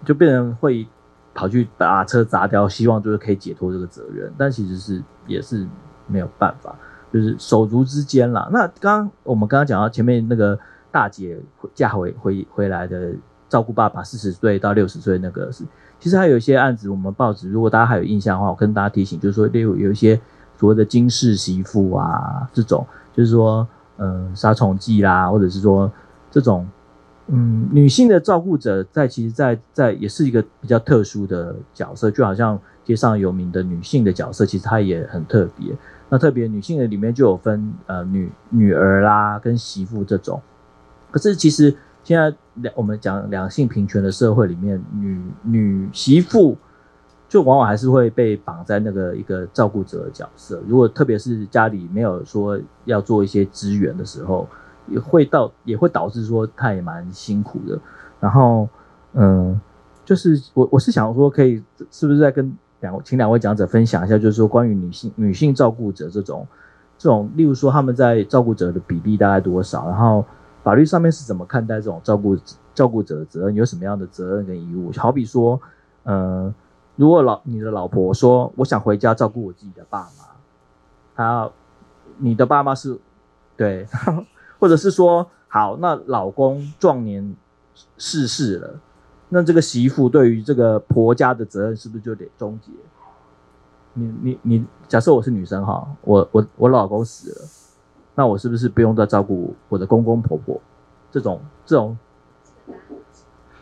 [0.06, 0.88] 就变成会
[1.34, 5.66] 跑去把车砸掉，希望就是可以解脱这个责任，但其实是也是
[6.08, 6.76] 没有办法，
[7.12, 8.50] 就是手足之间啦。
[8.52, 10.60] 那刚我们刚刚讲到前面那个
[10.92, 11.38] 大姐
[11.74, 13.14] 嫁回回回来的。
[13.50, 15.66] 照顾爸爸四十岁到六十岁那个是，
[16.00, 20.22] 其实还有一些案子，我们报纸如果大家还有印象的话，我跟大家提醒，就是说例如有一些
[20.56, 25.92] 所谓的惊世媳妇啊，这种就是说，嗯，杀虫剂啦，或者是说
[26.30, 26.68] 这种，
[27.26, 35.76] 嗯，女性的照顾者在其实在，在在也是一个比较特殊的角色，就好像街上有名的女性的角色，其实她也很特别。
[36.10, 40.40] 那特别女性的里面就有分呃女女儿啦跟媳妇这种，
[41.10, 41.76] 可是其实。
[42.04, 46.58] 现在两我们讲两性平权的社会里面，女女媳妇
[47.28, 50.60] 就往往还是会被绑在那个一个照顾者的角色。
[50.68, 54.48] 如果特别是家里没有说要做一些支援的时候，
[54.88, 57.78] 也会到也会导致说她也蛮辛苦的。
[58.20, 58.68] 然后，
[59.14, 59.60] 嗯，
[60.04, 66.48] 就是我我是想说，可以是不是再跟两请两位讲者分享一下，就是说关于女性女性照顾者这种
[66.98, 70.26] 这种，例如说他们在照顾者的比例大概多少，然后。
[70.70, 72.38] 法律上面是怎么看待这种照顾
[72.76, 73.56] 照顾者的责任？
[73.56, 74.92] 有什么样的责任跟义务？
[74.96, 75.60] 好比说，
[76.04, 76.54] 呃，
[76.96, 80.26] 如果老你的老婆说我想回家照顾我自己的爸妈，
[81.16, 81.50] 他
[82.20, 83.00] 你的爸妈是
[83.58, 83.88] 对，
[84.62, 87.36] 或者是说好，那老公壮年
[87.98, 88.80] 逝世了，
[89.30, 92.72] 那这个媳妇对于这个婆家的责任是不是就得终结？
[93.96, 97.48] 你你你，假设我是女生哈，我我我老公死了。
[98.20, 100.60] 那我是不是不用再照顾我的公公婆婆？
[101.10, 101.98] 这种这种，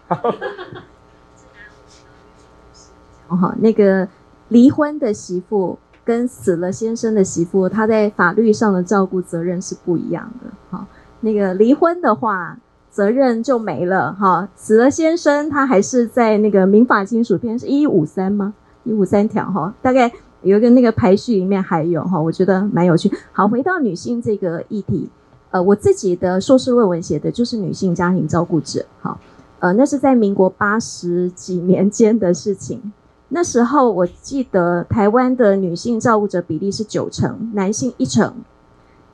[3.28, 4.08] 好，那个
[4.48, 10.50] 离婚的媳妇跟死了先生的媳妇，她在法律上的照顾责任是不一样的。
[10.72, 10.88] 好，
[11.20, 12.58] 那个离婚的话，
[12.90, 14.12] 责任就没了。
[14.14, 18.56] 哈，死了先生，他还是在那个民法亲属篇是一五三吗？
[18.86, 20.12] 一五三条哈，大概。
[20.48, 23.12] 有一个那个排序里面还有哈，我觉得蛮有趣。
[23.32, 25.10] 好，回到女性这个议题，
[25.52, 28.86] 呃，我自己的硕士论文写的就是女性家庭照顾者。
[29.02, 29.20] 好，
[29.60, 32.94] 呃，那是在民国八十几年间的事情。
[33.30, 38.34] 那时候我记得台湾的女性照顾者比例是九成，男性一成。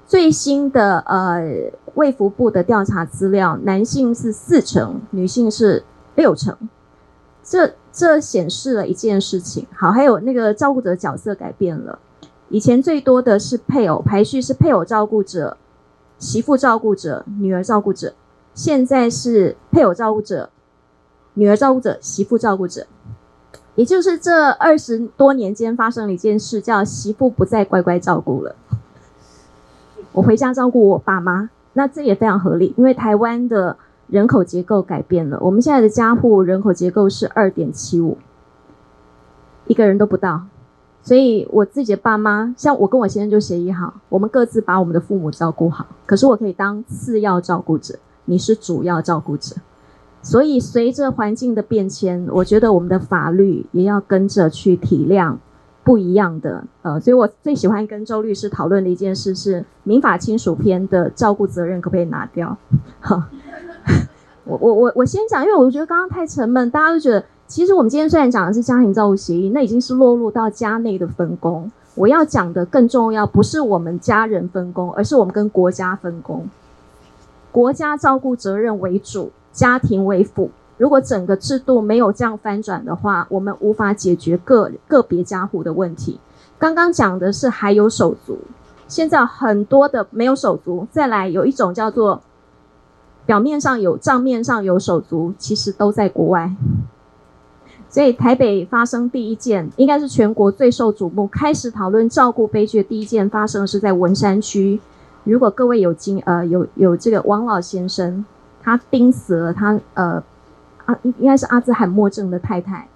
[0.06, 1.42] 最新的呃
[1.96, 5.84] 卫福部的调查资料，男性是四成，女性是
[6.16, 6.56] 六成。
[7.42, 9.68] 这这显示了一件事情。
[9.74, 12.00] 好，还有那个照顾者角色改变了，
[12.50, 15.56] 以前最多的是配偶排序是配偶照顾者、
[16.18, 18.16] 媳妇照顾者、女儿照顾者，
[18.56, 20.50] 现在是配偶照顾者、
[21.36, 22.88] 女儿照顾者、媳妇照顾者。
[23.76, 28.56] 也就是这二十多年间发生了一件事，叫媳妇不再乖乖照顾了。
[30.12, 33.78] 我回家照顾我爸妈，那这也非常合理，因为台湾的
[34.14, 35.40] 人口结构改变了。
[35.42, 38.20] 我们现在的家户人口结构是二点七五，
[39.66, 40.44] 一个人都不到。
[41.02, 45.88] 所以我自己的爸妈，像我跟我先生就协议好，我们各自把我们的父母照顾好。
[46.06, 49.56] 可是我可以当次要照顾者，你是主要照顾者。
[50.22, 55.38] 所以，随着环境的变迁，我觉得我们的法律也要跟着去体谅
[55.84, 56.64] 不一样的。
[56.84, 62.56] 呃，所以我最喜欢跟周律师讨论的一件事是《民法亲属篇》的照顾责任可不可以拿掉？
[63.02, 63.28] 哈，
[64.46, 71.72] 我我我我先讲，因为我觉得刚刚太沉闷，大家都觉得其实我们今天虽然讲的是家庭照顾协议，那已经是落入到家内的分工。
[71.96, 76.50] 我要讲的更重要，不是我们家人分工，而是我们跟国家分工，
[77.52, 79.32] 国家照顾责任为主。
[79.54, 86.20] 家庭为辅，如果整个制度没有这样翻转的话，我们无法解决个个别家户的问题。
[86.58, 88.40] 刚刚讲的是还有手足，
[88.88, 92.20] 现在很多的没有手足，再来有一种叫做
[93.26, 96.56] 表面上有账面上有手足，其实都在国外。
[97.90, 104.80] 所以台北发生第一件，应该是全国最受瞩目，开始讨论照顾悲剧的第一件发生是在文山区。
[105.24, 108.26] 如果各位有经呃有有这个王老先生。
[108.66, 110.24] 他钉死了他呃
[110.86, 112.88] 啊应该是阿兹海默症的太太。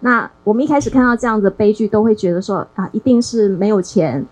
[0.00, 4.26] 那我们一开始看到这样的悲剧，都会觉得说啊，一定是没有钱，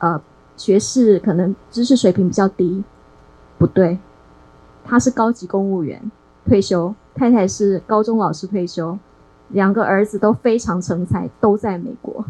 [0.00, 0.20] 呃，
[0.56, 2.82] 学士可能知识水平比较低。
[3.56, 4.00] 不对，
[4.86, 6.10] 他是高级公务员
[6.46, 8.98] 退休，太太是高中老师退休，
[9.48, 12.24] 两个儿子都非常成才，都在美国。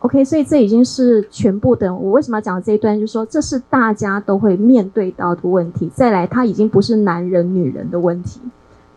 [0.00, 1.92] OK，所以这已经是全部的。
[1.92, 2.98] 我为什么要讲这一段？
[2.98, 5.90] 就是说，这是大家都会面对到的问题。
[5.92, 8.40] 再来，他已经不是男人女人的问题。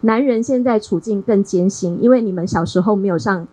[0.02, 3.48] 男人现在处境更艰辛，因为你们小时候没有上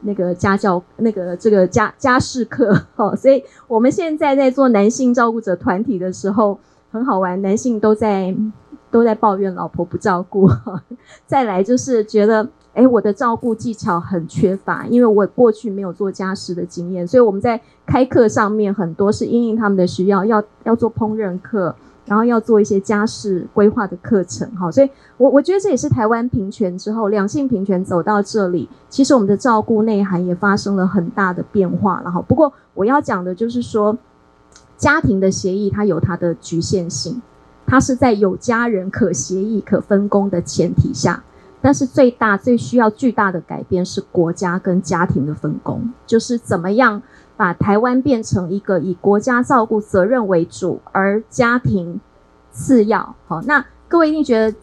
[0.00, 6.58] 那个家教，那个这个家家事课， 哦，所以我们现在在做男性照顾者团体的时候，
[6.96, 8.34] 很好玩，男性都在
[8.90, 10.50] 都在抱怨老婆不照顾。
[11.26, 12.48] 再来就是觉得。
[12.76, 32.20] 诶，我的照顾技巧很缺乏，因为我过去没有做家事的经验，所以我们在开课上面很多是因应他们的需要，要要做烹饪课，然后要做一些家事规划的课程，哈，所以我我觉得这也是台湾平权之后，两性平权走到这里，其实我们的照顾内涵也发生了很大的变化了，哈。
[32.20, 33.96] 不过我要讲的就是说，
[34.76, 37.22] 家庭的协议它有它的局限性，
[37.66, 41.22] 它是在有家人可协议、可分工的前提下。
[41.62, 47.02] 但是最大、最需要巨大的改变是国家跟家庭的分工，就是怎么样
[47.36, 51.98] 把台湾变成一个以国家照顾责任为主，而家庭
[52.52, 53.16] 次要。
[53.26, 54.56] 好，那各位一定觉得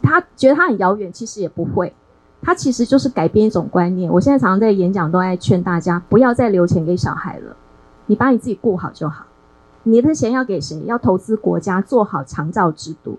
[0.00, 1.92] 他觉得他很遥远，其实也不会，
[2.40, 4.10] 他其实就是改变一种观念。
[4.10, 7.54] 我现在常常在演讲都爱劝大家，不要再留钱给小孩了，
[8.06, 9.26] 你把你自己顾好就好。
[9.84, 10.82] 你的钱要给谁？
[10.84, 13.18] 要投资国家，做好长照制度。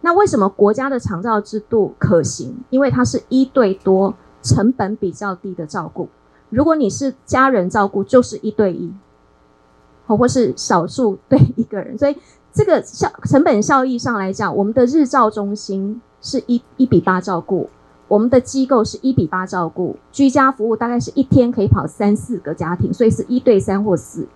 [0.00, 2.56] 那为什么国家的长照制度可行？
[2.70, 6.08] 因为它是一对多，成本比较低的照顾。
[6.50, 8.92] 如果你是家人照顾，就是一对一，
[10.06, 11.96] 或或是少数对一个人。
[11.96, 12.16] 所以
[12.52, 17.70] 这个效成本效益上来讲，我们的日照中心是一一比八照顾，
[18.12, 24.28] 我们的机构是一比八照顾，居家服务大概是一天可以跑三四个家庭，所以是一对三或四。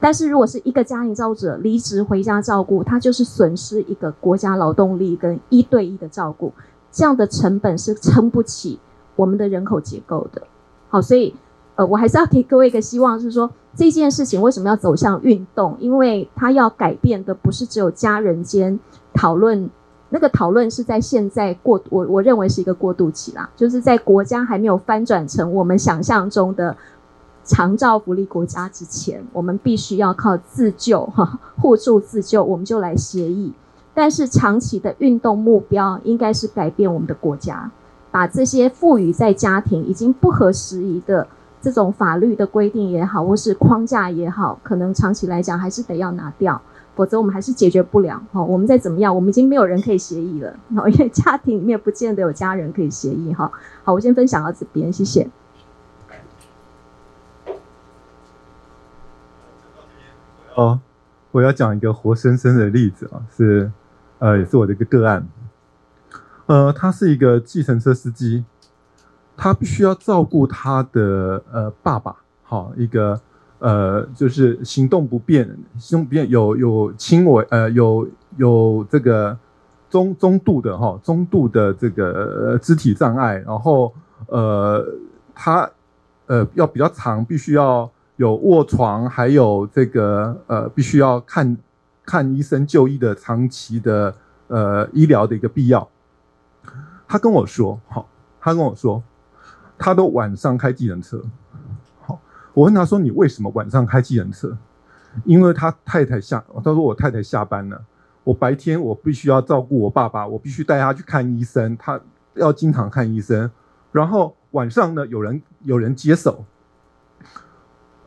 [0.00, 6.54] 但是如果是一个家庭照顾者离职回家照顾，他就是损失一个国家劳动力跟一对一的照顾，
[6.90, 8.78] 这样的成本是撑不起
[9.14, 10.40] 我们的人口结构的。
[10.88, 11.34] 好，所以
[11.74, 15.76] 呃，我还是要给各位一个希望，是说这件事情为什么要走向运动？
[15.80, 18.80] 因为它要改变的不是只有家人间
[19.12, 19.68] 讨论，
[20.10, 26.76] 那个讨论是在现在过，我我认为是一个过渡期啦，就是在国家还没有翻转成我们想象中的。
[27.44, 33.54] 长照福利国家之前，我们必须要靠自救 哈，互助自救，我们就来协议。
[33.94, 37.70] 但是长期的运动目标应该是改变我们的国家，
[38.10, 41.26] 把这些赋予在家庭已经不合时宜的
[41.62, 46.60] 这种法律的规定也好，或是框架也好，可能长期来讲还是得要拿掉，
[46.98, 48.42] 否则我们还是解决不了哈。
[48.42, 53.52] 我们再怎么样，我们已经没有人可以协议了，因为家庭里面不见得有家人可以协议哈。
[53.84, 55.30] 好，我先分享到这边，谢谢。
[60.56, 60.80] 哦，
[61.30, 63.70] 我要讲一个活生生的例子啊，是，
[64.18, 65.24] 呃，也是我的一个个案。
[66.46, 68.44] 呃，他是一个计程车司机，
[69.36, 73.20] 他必须要照顾他的呃爸爸，好一个
[73.58, 75.44] 呃就是行动不便，
[75.78, 79.36] 行动不便有有轻微呃有有这个
[79.90, 83.92] 中中度的哈中度的这个肢体障碍，然后
[84.26, 84.84] 呃
[85.34, 85.70] 他
[86.26, 91.56] 呃要比较长，必须要有卧床，还有这个呃必须要看
[92.04, 94.14] 看医生就医的长期的
[94.48, 95.88] 呃医疗的一个必要。
[97.06, 98.06] 他跟我说：“好，
[98.38, 99.02] 他跟我说，
[99.78, 101.18] 他都晚上开计程车。
[102.58, 104.58] 我问他说：‘你为什么晚上开计程车？’
[105.24, 107.80] 因为他太太下，他说我太太下班了，
[108.24, 112.00] 我白天我必须要照顾我爸爸，我必须带他去看医生，他
[112.34, 113.48] 要经常看医生。
[113.92, 116.44] 然后晚上呢，有人有人接手，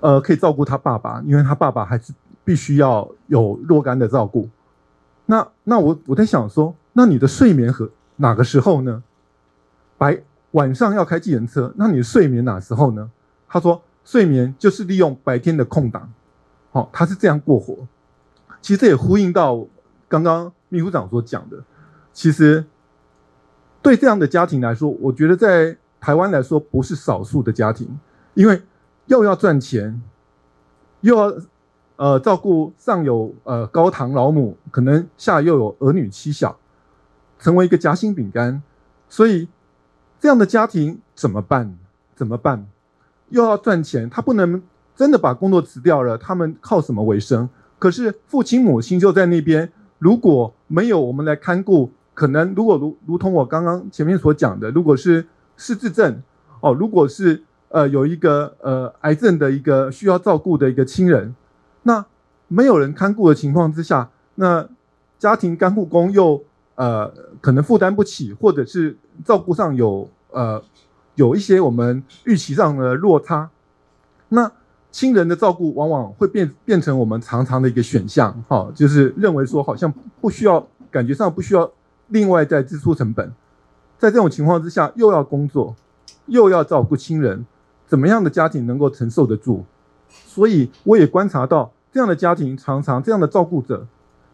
[0.01, 4.49] 呃，可以照顾他爸爸，因为他爸爸还是必须要有若干的照顾。
[5.27, 9.01] 那那我我在想说，那你的睡眠和？”哪个时候呢？
[9.97, 13.09] 白晚上要开计程车，那你睡眠哪时候呢？
[13.47, 16.11] 他说，睡眠就是利用白天的空档，
[16.71, 17.87] 好、哦，他是这样过活。
[18.61, 19.65] 其实这也呼应到
[20.07, 21.63] 刚刚秘书长所讲的。
[22.13, 22.65] 其实
[23.81, 27.99] 对这样的家庭来说，我觉得在台湾来说不是少数的家庭，
[28.33, 28.61] 因为
[29.05, 30.01] 又要赚钱，
[31.01, 31.33] 又要
[31.95, 36.57] 呃照顾上有呃高堂老母，可能下又有儿女妻小。
[37.39, 38.61] 成为一个夹心饼干，
[39.09, 39.47] 所以
[40.19, 41.75] 这样的家庭怎么办？
[42.13, 42.67] 怎么办？
[43.31, 44.61] 又要赚钱，他不能
[44.95, 47.49] 真的把工作辞掉了，他们靠什么为生？
[47.79, 55.25] 可是父亲母亲就在那边，如果没有我们来看顾，可能如果如如同我刚刚前面所讲的，如果是
[55.57, 56.21] 失智症
[56.61, 61.35] 哦，如果是呃有一个呃癌症的一个需要照顾的一个亲人，
[61.83, 62.05] 那
[62.47, 64.69] 没有人看顾的情况之下，那
[65.17, 66.43] 家庭看护工又。
[66.75, 70.59] 呃，可能负担不起，或者是照顾上有呃
[71.21, 73.47] 有一些我们预期上的落差，
[74.29, 74.51] 那
[74.91, 81.71] 亲人的照顾往往会变变成我们常常的一个选项，哈、哦，就是认为说好像不需要，感觉上不需要
[82.07, 83.31] 另外再支出成本，
[83.99, 85.75] 在这种情况之下，又要工作，
[86.25, 87.45] 又要照顾亲人，
[87.85, 89.63] 怎么样的家庭能够承受得住？
[90.09, 93.85] 所以我也观察到这样的家庭，常常这样的照顾者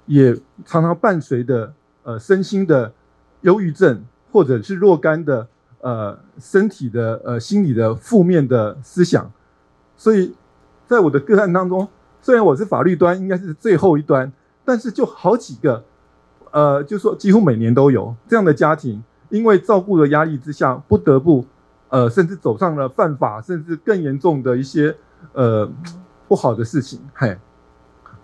[0.06, 0.34] 也
[0.66, 1.74] 常常伴随的。
[2.08, 2.94] 呃，身心的
[3.42, 5.46] 忧郁症，或者是若干的
[5.82, 9.32] 呃身体的呃心理的负面的思想，
[9.96, 10.36] 所以
[10.86, 11.88] 在我的个案当中，
[12.22, 14.32] 虽然我是法律端应该是最后一端，
[14.66, 15.84] 但是就好几个，
[16.52, 21.46] 呃，就说几乎每年都有这样的家庭，因为照顾的压力之下，不得不
[21.90, 24.96] 呃甚至走上了犯法，甚至更严重的一些
[25.34, 25.70] 呃
[26.28, 27.38] 不好的事情，嘿，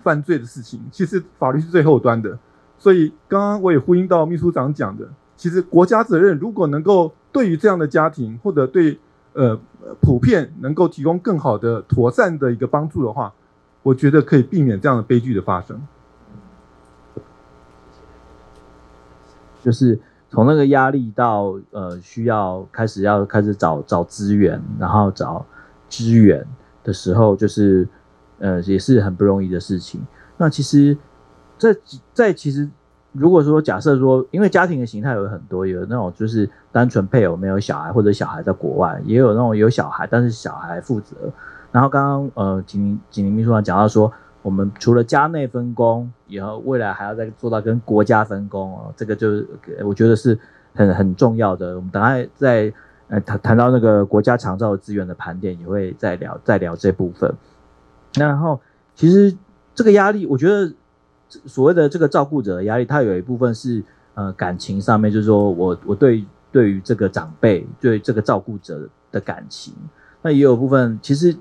[0.01, 0.81] 犯罪的事情。
[0.91, 2.37] 其实法律是最后端的。
[2.75, 5.07] 所以，刚刚我也呼应到秘书长讲的，
[5.43, 8.97] 其实国家责任如果能够对于这样的家庭，或者对
[9.33, 9.59] 呃
[9.99, 13.33] 普遍能够提供更好的妥善的一个帮助的话，
[13.81, 15.85] 我觉得可以避免这样的悲剧的发生。
[19.61, 25.45] 就是从那个压力到呃需要开始要开始找找资源，然后找
[25.89, 26.47] 支援
[26.85, 27.85] 的时候，就是
[28.39, 29.99] 呃也是很不容易的事情。
[30.37, 30.97] 那其实。
[31.55, 31.73] 在
[32.13, 32.67] 在其实，
[33.13, 41.15] 如果说假设说，因为家庭的形态有很多，有那种就是单纯配偶没有小孩，或者小孩在国外，也有那种有小孩但是小孩负责。
[41.71, 49.47] 然后刚刚呃，景宁景宁秘书长讲到说，我们除了家内分工，以后未来还要再做到跟国家分工哦，这个就是
[49.83, 50.37] 我觉得是
[50.73, 51.75] 很很重要的。
[51.75, 52.73] 我们等下再
[53.09, 57.31] 呃谈谈到那个国家长照资源的盘点，也会再聊再聊这部分。
[58.15, 58.59] 那然后
[58.95, 59.35] 其实
[59.75, 60.73] 这个压力，我觉得。
[61.45, 63.83] 所谓的这个照顾者的压力，它有一部分是
[64.15, 69.73] 呃感情上面，就是说我我对对于这个长辈对这个照顾者的感情，
[70.21, 71.35] 那也有部分其实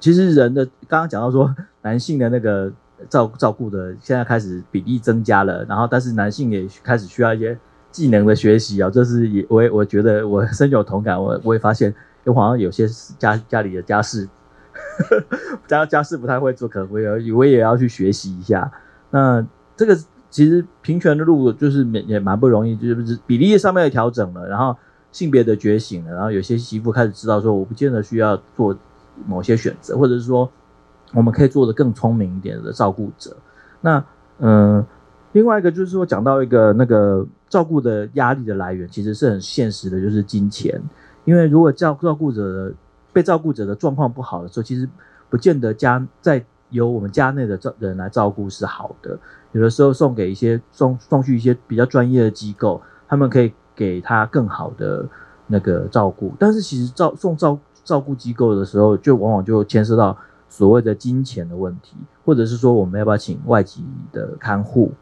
[0.00, 2.72] 其实人的刚刚讲到说男性的那个
[3.08, 7.56] 照照顾的现在开始比例增加了，然后但是男性也开始需要一些
[7.90, 14.28] 技能的学习啊，这是也我也我觉得我深有同感，我我也发现有好像有些家家里的家事
[15.66, 18.70] 家家事不太会做，可能我也我也要去学习一下。
[19.10, 19.46] 那
[19.76, 19.96] 这个
[20.28, 24.76] 其实平权的路就是也也蛮不容易，就是比例上面的调整了，然后
[25.10, 28.76] 性别的觉醒了，然后有些媳妇开始知道说，我不见得需要做
[29.26, 30.50] 某些选择，或者是说
[31.14, 33.34] 我们可以做的更聪明一点的照顾者。
[33.80, 34.04] 那
[34.38, 34.84] 嗯，
[35.32, 40.78] 另外一个就是说讲到一个那个照顾的压力的来源，其实是很现实的，就是金钱。
[41.24, 42.74] 因为如果照照顾者的
[43.12, 44.86] 被照顾者的状况不好的时候，其实
[45.30, 46.44] 不见得家在。
[46.70, 49.18] 由我们家内的照人来照顾是好的，
[49.52, 55.06] 有的时候送给一些送送去一些比较专业的机构，他们可以给他更好的
[55.46, 56.32] 那个照顾。
[56.38, 60.16] 但是其实照送照照顾机构的时候，就往往就牵涉到
[60.48, 64.92] 所谓的金钱的问题，或者是说我们要不要请外籍的看护？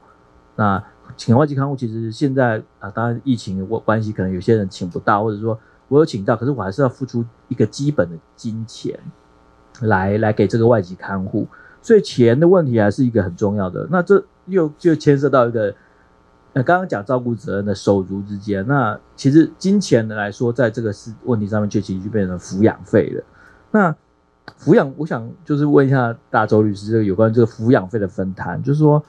[0.55, 0.83] 那
[1.17, 5.59] 请外籍看护，其实现在啊，当然疫情关关系，可能有些人请不到，或者说
[5.89, 8.99] 我有请到，可是我还是要付出一个基本的金钱
[9.83, 11.47] 来来给这个外籍看护。
[11.83, 13.87] 所以钱的问题还是一个很重要的。
[13.89, 15.73] 那这又就牵涉到一个，
[16.53, 18.67] 呃，刚刚讲照顾责任的手足之间。
[18.67, 23.23] 那其实金钱的来说，在这个事问题上面，就其实就变成抚养费了。
[23.71, 23.95] 那
[24.59, 29.01] 抚养，我想就是问一下大周律师，这个有关这个抚养费的分摊，就是说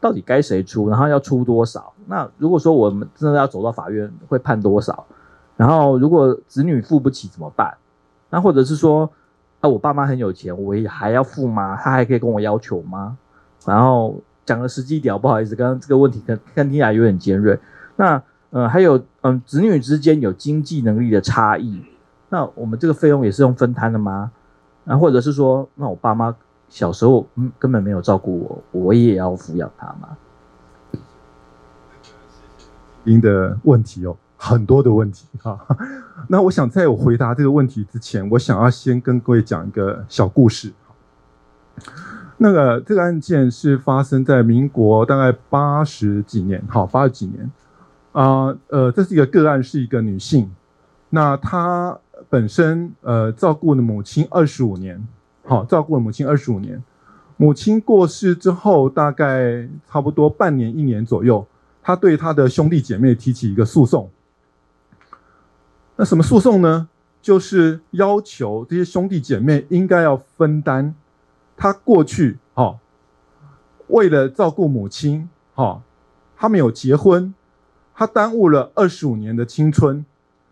[0.00, 1.92] 到底该谁出，然后要出多少？
[2.06, 5.04] 那如果说我们真的要走到法院，会判多少？
[5.58, 7.76] 然后如果子女付不起怎么办？
[8.30, 9.10] 那或者是说？
[9.62, 11.78] 那、我爸妈很有钱，我也还要付吗？
[11.80, 13.16] 他还可以跟我要求吗？
[13.64, 17.56] 然后讲的实际一点，不好意思，刚刚这个问题看看听起来有点尖锐。
[17.94, 21.80] 那呃，还有嗯，子女之间有经济能力的差异，
[22.28, 24.32] 那我们这个费用也是用分摊的吗？
[24.82, 26.34] 那或者是说，那我爸妈
[26.68, 30.16] 小时候嗯根本没有照顾我，我也要抚养他吗？
[33.04, 34.16] 您的问题哦。
[34.44, 35.56] 很多的问题哈，
[36.28, 40.72] 那我想在我回答这个问题之前，我想要先跟各位讲一个小故事。
[42.38, 47.50] 那个这个案件是发生在民国大概八十几年，好，八十几年
[48.12, 50.50] 啊，呃，这是一个个案，是一个女性，
[51.10, 51.98] 那她
[52.28, 55.06] 本身呃照顾了母亲二十五年，
[55.44, 56.82] 好，照顾了母亲二十五年，
[57.36, 61.46] 母亲过世之后，大概差不多半年一年左右，
[61.82, 64.10] 她对她的兄弟姐妹提起一个诉讼。
[66.02, 66.88] 那什么诉讼呢？
[67.20, 70.92] 就是要求这些兄弟姐妹应该要分担
[71.56, 72.78] 他过去哈、哦，
[73.86, 75.82] 为了照顾母亲哈、哦，
[76.36, 77.32] 他没有结婚，
[77.94, 80.04] 他耽误了二十五年的青春。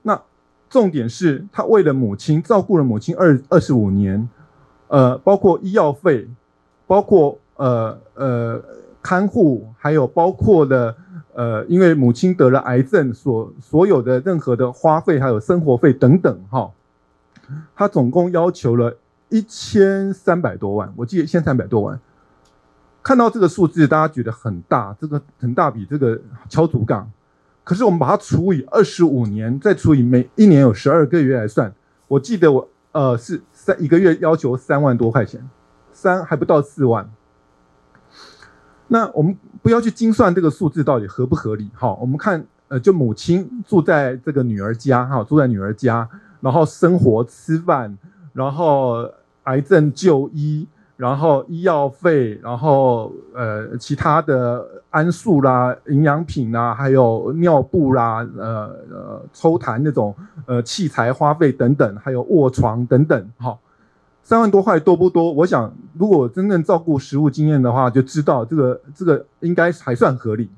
[0.03, 0.23] 那
[0.69, 4.29] 重点是他为了母亲照顾了母亲二二十五年，
[4.87, 6.29] 呃，包括医药费，
[6.87, 8.63] 包括呃呃
[9.03, 10.97] 看护，还有包括了。
[11.33, 16.71] 呃，因为母亲得了癌症，所所有的任何的花费，还有生活费等等，哈，
[17.75, 18.97] 他总共要求了
[19.29, 21.99] 一千三百多万，我记得一千三百多万。
[23.03, 27.11] 看到这个数字，大家觉得很大，这个很大笔，这个敲竹杠。
[27.63, 31.73] 可是我们把它除以二十五年，再除以每一年有十二个月来算，
[32.09, 35.49] 我记得我呃是三一个月要求三万多块钱，
[35.93, 37.09] 三还不到四万。
[38.93, 46.09] 那我们不要去精算这个数字到底合不合理，好，我们看，呃，就母亲住在这个女儿家，哈，住在女儿家，
[46.41, 47.97] 然后生活吃饭，
[48.33, 49.09] 然后
[49.45, 50.67] 癌症就医，
[50.97, 60.13] 然后医药费，然后呃其他的安素啦、营养品啦，还有尿布啦，呃呃抽痰那种
[60.47, 63.61] 呃器材花费等等，还有卧床等等，好。
[64.23, 65.33] 三万多块多不多？
[65.33, 70.49] 我想，如果真正照顾实务经验的话，就知道这个这个应该还算合理。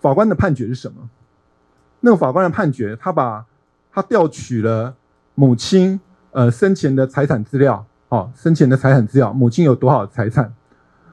[0.00, 1.08] 法官的判决是什么？
[2.00, 3.46] 那个法官的判决，他把
[3.90, 4.94] 他调取了
[5.34, 5.98] 母亲
[6.32, 10.52] 呃生前的财产资料，哦，生前的财产资料，母亲有多少财产？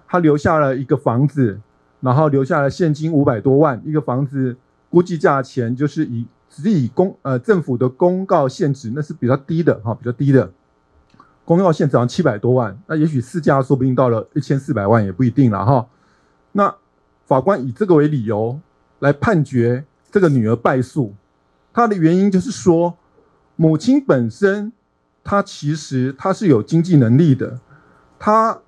[0.07, 1.61] 他留下了一个房子，
[2.01, 4.57] 然后留下了现金五百多万，一个房子
[4.89, 6.25] 估计价钱就是以。
[6.55, 10.49] 只以公呃政府的公告限值，那是比较低的哈，比较低的
[11.43, 15.85] 公告限值好像七百多万，那也许市价说不定到了一千四百万也不一定了哈。
[16.53, 16.73] 那
[17.25, 18.57] 法官以这个为理由
[18.99, 21.13] 来判决这个女儿败诉，
[21.73, 22.95] 他的原因就是说，
[23.57, 24.71] 母亲本身
[25.23, 27.59] 她其实她是有经济能力的，
[28.17, 28.61] 她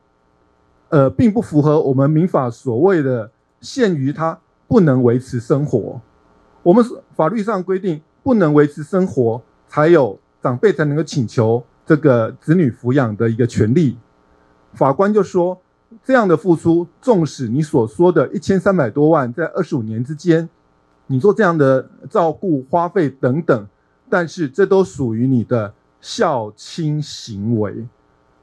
[0.89, 3.31] 呃并不符合我们民法所谓的
[3.61, 6.01] 限于她不能维持生活。
[6.67, 6.83] 我们
[7.15, 13.97] 法律上规定，不能维持生活，才有长辈才能够请求这个子女抚养的一个权利。
[14.73, 15.61] 法官就说，
[16.03, 20.49] 这样的付出，纵使你所说的一千三百多万，在二十五年之间，
[21.05, 23.67] 你做这样的照顾花费等等，
[24.09, 27.87] 但是这都属于你的孝亲行为。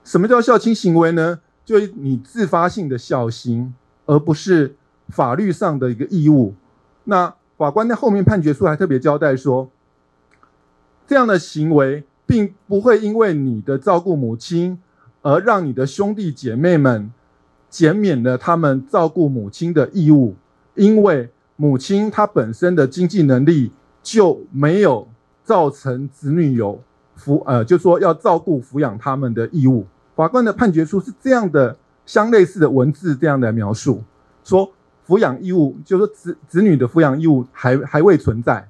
[0.03, 1.41] 什么叫孝亲行为呢？
[1.63, 3.75] 就你自发性的孝心，
[4.07, 4.77] 而不是
[5.09, 6.55] 法律上的一个义务。
[7.05, 7.35] 那。
[7.57, 9.71] 法官在后面判决书还特别交代说，
[11.07, 14.81] 这样的行为并不会因为你的照顾母亲
[15.23, 17.13] 而让你的兄弟姐妹们
[17.71, 20.35] 减免了他们照顾母亲的义务，
[20.75, 23.71] 因为母亲她本身的经济能力
[24.03, 25.07] 就没有
[25.45, 26.83] 造成子女有
[27.17, 29.87] 抚呃，就说要照顾抚养他们的义务。
[30.17, 34.03] 法官的判决书是这样的，相类似的文字这样的描述
[34.43, 34.73] 说。
[35.07, 38.67] 抚养义务，就是子子女的抚养义务还还未存在，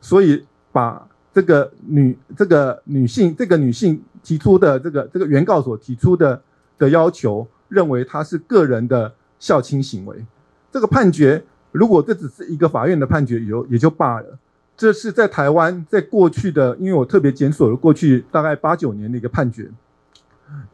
[0.00, 6.40] 所以把这个女这个女性这个女性提出的这个这个原告所提出的
[6.76, 10.24] 的要求，认为她是个人的孝亲行为。
[10.70, 14.38] 这个判决，如果这只是一个法院的判决，也也就罢了。
[14.76, 19.68] 这是在台湾，在过去的，因为我特别检索了过去大概八九年的一个判决，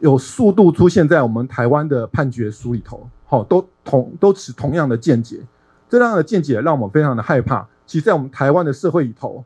[0.00, 5.40] 有数度出现在我们台湾的判决书里头，好，都同都持同样的见解，
[5.88, 7.66] 这样的见解让我们非常的害怕。
[7.84, 9.44] 其实，在我们台湾的社会里头，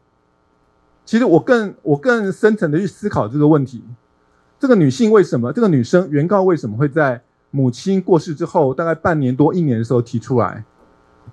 [1.06, 3.82] 其实我更我更深层的去思考这个问题：
[4.58, 10.64] 这个女性为什么，这个女生原告为什么会在母亲过世之后大概半年多一年的时候提出来？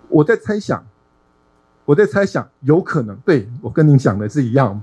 [0.07, 0.85] 我在猜想。
[1.83, 4.81] 我在猜想，有可能对我跟您讲的是一样，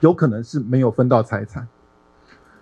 [0.00, 1.66] 有可能是没有分到财产。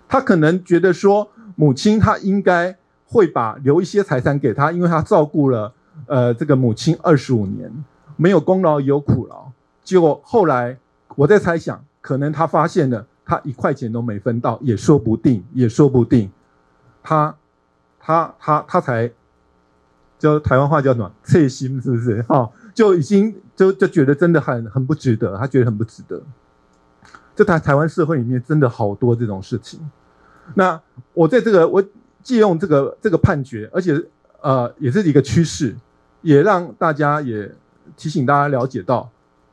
[0.07, 2.77] 他可能觉得说，母亲她应该
[3.15, 5.71] 会把留一些财产给他，因为他照顾了
[6.05, 7.71] 呃这个母亲二十五年，
[8.17, 9.49] 没有功劳也有苦劳。
[9.85, 10.77] 结果后来
[11.15, 16.29] 我在猜想，可能他发现了他一块钱都没分到，也说不定，也说不定。
[17.01, 17.33] 他
[17.97, 19.09] 他他他才
[20.19, 21.09] 叫台湾话叫什么？
[21.23, 22.21] 切心是不是？
[22.23, 26.21] 哈、 就已经就就觉得真的很很不值得，他觉得很不值得。
[27.33, 29.79] 这台台湾社会里面，真的好多这种事情。
[30.53, 30.81] 那
[31.13, 31.81] 我在这个我
[32.25, 33.93] 借用这个这个判决，而且
[34.41, 35.75] 呃也是一个趋势，
[36.23, 37.49] 也让大家也
[37.95, 39.07] 提醒大家了解到，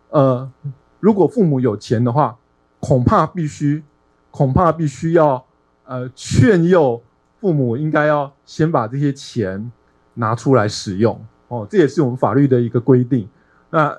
[0.08, 0.50] 呃，
[0.98, 2.38] 如果父母有钱的话，
[2.80, 3.84] 恐怕必须
[4.30, 5.44] 恐怕必须要
[5.84, 7.02] 呃劝诱
[7.38, 9.70] 父母应该要先把这些钱
[10.14, 11.20] 拿出来使用。
[11.48, 13.28] 哦，这也是我们法律的一个规定。
[13.68, 13.94] 那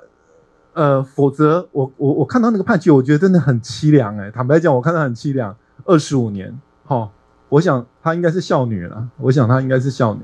[0.73, 4.31] 呃，否则我我我看到那个判决，我觉得真的很凄凉哎。
[4.31, 5.55] 坦白讲，我看到很凄凉，
[5.85, 6.59] 二十五年。
[6.83, 7.11] 好、哦，
[7.53, 9.07] 我想她应该是孝女了。
[9.17, 10.21] 我想她应该是孝女。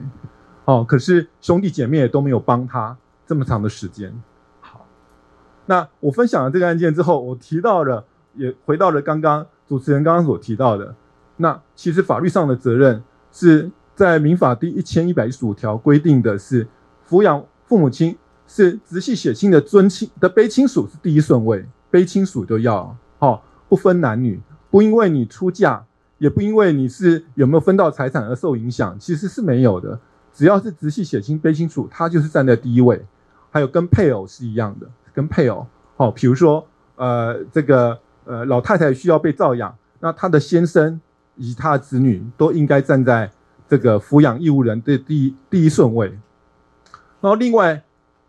[0.65, 4.11] 哦，可是兄弟姐妹也都没有帮她这么长的时间。
[4.61, 4.85] 好，
[5.67, 8.03] 那我分享了这个案件之后，我提到了，
[8.33, 10.95] 也回到了刚刚主持人刚刚所提到的。
[11.37, 16.67] 那其实法律上的责任是在民法第一千一百一十五条规定的是。
[17.07, 18.15] 抚养父母亲
[18.45, 25.83] 是直系血亲的尊亲的卑亲属是第一顺位，卑亲属就要好、哦，不分男女，不因为你出嫁，
[26.19, 29.99] 也不因为你是有没有分到财产而受影响，其实是没有的。
[30.31, 33.03] 只要是直系血亲背清楚，他就是站在第一位。
[33.51, 35.65] 还有跟配偶是一样的，跟配偶
[35.97, 36.63] 好，比如说
[36.97, 41.01] 呃这个呃老太太需要被照养，那他的先生
[41.35, 43.31] 以及他的子女都应该站在
[43.67, 46.09] 这个抚养义务人的第一第一顺位。
[47.21, 47.81] 然后另外，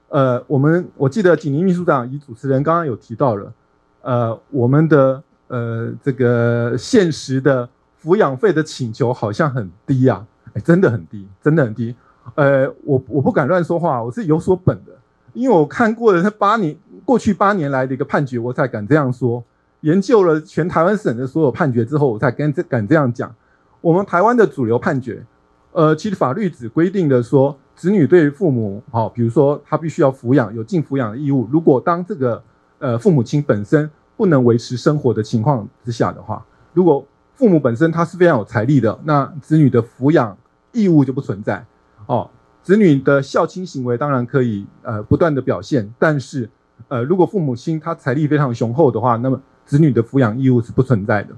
[0.09, 3.53] 呃，我们我记得景宁秘书长与主持人刚刚有提到了，
[4.01, 7.68] 呃，我们的呃这个现实的
[8.03, 11.94] 抚养费的请求好像很低啊，哎，真的很低，真的很低。
[12.34, 14.92] 呃，我我不敢乱说话，我是有所本的，
[15.32, 19.42] 因为我看过了他八年过去八年来的一个判决，我才敢这样说。
[19.80, 23.34] 研究了全台湾省的所有判决之后，我才敢这敢这样讲。
[23.80, 25.24] 我们台湾的主流判决，
[25.72, 27.57] 呃，其实法律只规定的说。
[27.76, 31.48] 子女对于父母，好，比如说他必须要抚养，有尽抚养的义务。
[31.51, 32.42] 如果当这个
[32.78, 36.44] 呃父母亲本身不能维持生活的情况之下的话，
[36.74, 37.03] 如果
[37.41, 40.36] 父母本身他是非常有财力的，那子女的抚养
[40.72, 41.64] 义务就不存在。
[42.05, 42.28] 哦，
[42.62, 46.47] 子女的孝亲行为当然可以呃不断的表现，但是
[46.88, 51.34] 呃如果父母亲他财力非常雄厚的话，那么子女的抚养义务是不存在的。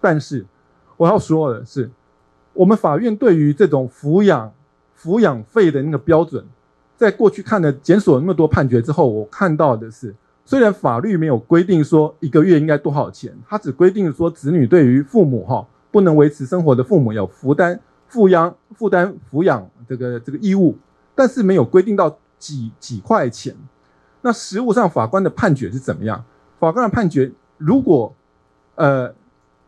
[0.00, 0.46] 但是
[0.96, 1.90] 我要说的是，
[2.54, 4.50] 我们法院对于这种抚养。
[5.02, 6.44] 抚养费的那个标准，
[6.94, 10.14] 在过去看了检索那么多判决之后，我看到的是，
[10.50, 17.78] 虽然法律没有规定说一个月应该多少钱，它只规定说子女对于父母哈不能维持生活的父母有负担
[18.10, 20.76] 抚养负担抚养这个这个义务，
[21.14, 23.54] 但是没有规定到几几块钱。
[24.22, 26.24] 那实务上法官的判决是怎么样？
[26.58, 28.12] 法官的判决如果
[28.74, 29.14] 呃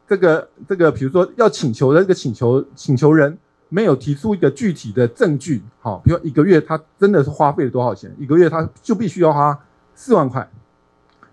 [0.09, 3.39] 这个这个比如说要请求的这个请求请求人。
[3.74, 8.14] 没有提出一个具体的证据，好，比如一个月他真的是花费了多少钱？
[8.18, 9.59] 一个月他就必须要花
[9.95, 10.47] 四万块，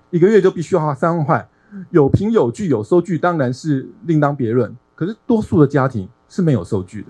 [0.10, 1.48] 一个月就必须花三万块，
[1.92, 4.76] 有凭有据有收据，当然是另当别论。
[4.96, 7.08] 可是多数的家庭是没有收据的，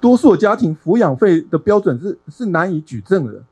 [0.00, 3.42] 多数的家庭抚养费的标准是是难以举证的。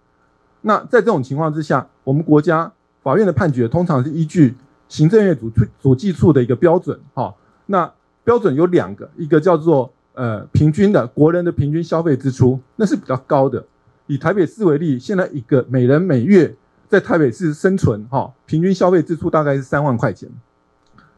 [0.60, 2.72] 那在这种情况之下，我们国家
[3.02, 4.54] 法院的判决通常是依据
[4.88, 5.50] 行政院主
[5.80, 7.90] 主计处的一个标准，好，那
[8.22, 9.92] 标准有两个，一个叫做。
[10.16, 13.64] 呃，平均的国人的平均消费支出那是比较高的。
[14.06, 16.54] 以台北市为例，现在一个每人每月
[16.94, 20.30] 在台北市生存，哈，平均消费支出大概是三万块钱。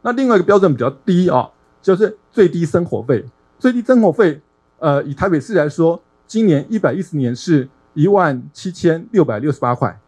[0.00, 1.50] 那另外一个标准比较低啊，
[1.82, 3.22] 就是最低生活费。
[3.58, 4.40] 最低生活费，
[4.78, 10.00] 呃，以台北市来说，今年一百一十年是一万七千六百六十八块，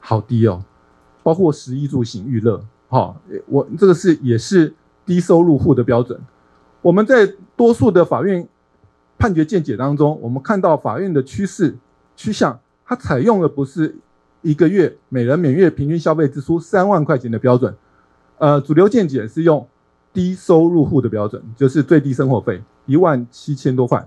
[0.00, 0.64] 好低哦。
[1.22, 4.72] 包括食衣住行娱乐，好，我这个是也是
[5.04, 6.18] 低收入户的标准。
[6.80, 8.48] 我们在多数的法院
[9.18, 11.76] 判决见解当中，我们看到法院的趋势
[12.16, 13.94] 趋向，它采用的不是
[14.42, 17.74] 一个月每人每月平均消费支出三万块钱的标准，
[18.38, 19.66] 呃，主流见解是用
[20.12, 24.06] 低收入户的标准，就是最低生活费一万七千多块，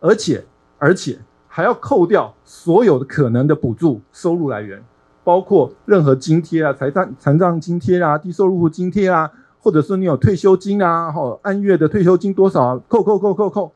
[0.00, 0.44] 而且
[0.78, 4.82] 而且还要扣掉所有的可能的补助收入来源，
[5.22, 9.30] 包括任何津贴啊，财产残障津贴啊，低收入户津贴啊。
[9.60, 12.80] 或者说你有退休金啊，哈，按月的退休金多少啊？
[12.86, 13.72] 扣扣扣扣扣，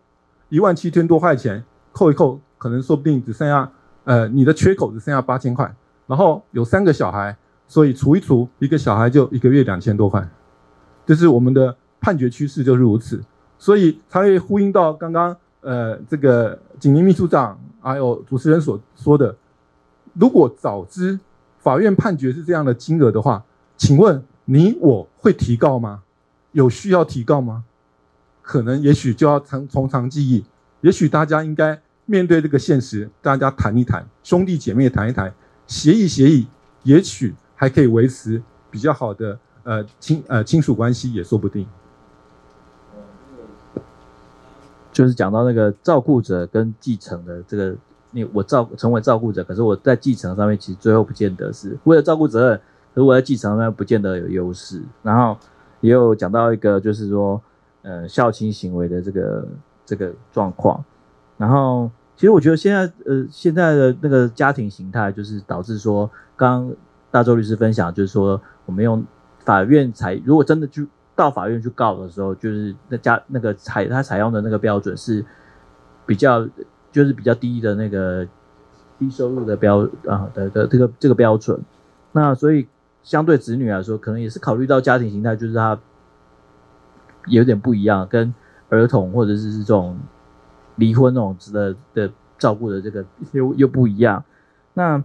[0.49, 3.69] 一万七千多块钱，扣一扣，可能说不定只剩下，
[4.05, 5.75] 呃，你的缺口只剩下八千块。
[6.07, 7.37] 然后有三个小孩，
[7.67, 10.29] 所以除一除，一个小孩就一个月两千多块。
[11.07, 13.23] 这是我们的判决趋势就是如此，
[13.59, 19.37] 所以才会呼应到刚刚呃这个景宁秘书长还有主持人所说的，
[20.15, 21.19] 如果早知
[21.59, 23.45] 法院判决是这样的金额的话，
[23.77, 24.23] 请问。
[24.45, 26.03] 你我会提告吗？
[26.51, 27.63] 有需要提告吗？
[28.43, 30.45] 可能也许就要从从长计议，
[30.81, 31.81] 也许大家应该
[32.13, 35.33] 面对这个现实，大家谈一谈，兄弟姐妹谈一谈，
[35.67, 36.47] 协议协议，
[36.83, 41.67] 也许还可以维持比较好的呃亲呃亲属关系也说不定。
[44.93, 47.75] 就是讲到那个照顾者跟继承的这个，
[48.11, 52.61] 你我照成为照顾者，可是我在继承上面其实最后不见得是为了照顾责任。
[52.93, 55.35] 如果在继承上面不见得有优势，然后
[55.81, 57.41] 也有讲到一个，就是说，
[57.81, 59.49] 呃，孝亲行为的这个
[59.87, 60.85] 这个状况。
[61.39, 61.91] 然后，
[62.23, 66.73] 其实我觉得现在，呃，现在的那个家庭形态，就是导致说，刚
[67.11, 69.05] 大周律师分享，就是说，我们用
[69.45, 75.27] 法院采，如果真的去到法院去告的时候，就是那家那个采他采用的那个标准是
[76.07, 76.49] 比较，
[76.93, 78.25] 就是比较低的那个
[79.01, 81.61] 低收入的标啊的的这个这个标准。
[82.13, 82.69] 那所以。
[83.03, 85.77] 相对子女来说，可能也是考虑到家庭形态，就是他
[87.27, 88.33] 有点不一样，跟
[88.69, 89.99] 儿童或者是这种
[90.77, 94.23] 离婚那种的的照顾的这个又又不一样。
[94.75, 95.03] 那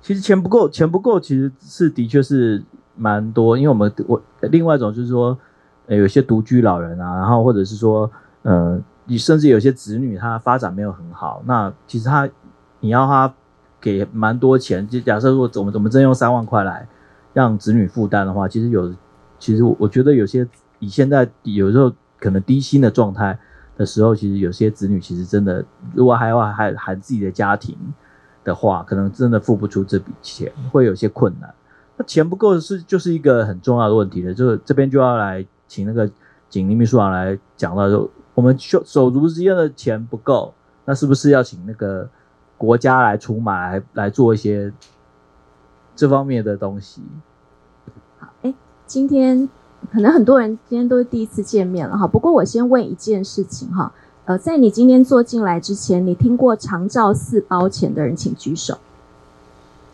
[0.00, 2.62] 其实钱不够，钱不够其实是的确是
[2.96, 5.38] 蛮多，因为我们我另外一种就是说，
[5.86, 8.10] 呃，有些独居老人啊，然后或者是说，
[8.42, 12.28] 呃，你甚至有些子女他发展没有很好，那其实他
[12.80, 13.32] 你要他。
[13.82, 16.86] 给蛮多钱，就假设说我们我们真用三万块来
[17.32, 18.94] 让子女负担的话，其实有，
[19.40, 20.46] 其实我我觉得有些
[20.78, 23.36] 以现在有时候可能低薪的状态
[23.82, 27.76] 的时候，其实有些子女其实真的，如果还要还含自己的家庭
[28.44, 31.52] 的话，可能真的付不出这笔钱，会有些困难。
[31.96, 36.08] 那钱不够是就是一个很重要的问题了，就是这边就要来请那个
[36.48, 40.54] 景宁秘书长来讲到，就我们手手足之间的钱不够，
[40.84, 42.08] 那是不是要请那个？
[42.62, 44.72] 国家来出马来来做一些
[45.96, 47.02] 这方面的东西。
[48.20, 48.54] 好，哎，
[48.86, 49.48] 今天
[49.90, 52.06] 可能很多人今天都是第一次见面了哈。
[52.06, 53.92] 不过我先问一件事情哈，
[54.26, 58.78] 呃，在你今天坐进来之前，你听过长照四包钱的人请举手。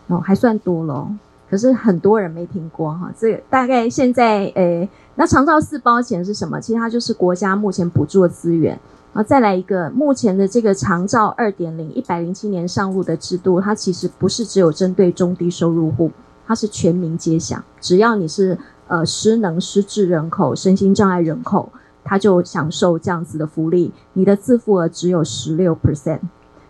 [0.07, 1.09] 哦，还算多咯，
[1.49, 3.11] 可是很多人没听过哈。
[3.17, 6.59] 这个大概现在，诶，那长照四包钱是什么？
[6.59, 8.79] 其实它就是国家目前补助的资源。
[9.11, 16.11] 然后再来一个，目前的这个长照二点零，一百零七年上路的制度，它其实不是只有针对中低收入户，
[16.45, 18.55] 它是全民皆享，只要你是
[18.89, 21.71] 呃失能、失智人口、身心障碍人口，
[22.03, 23.93] 他就享受这样子的福利。
[24.11, 26.19] 你的自付额只有十六 percent，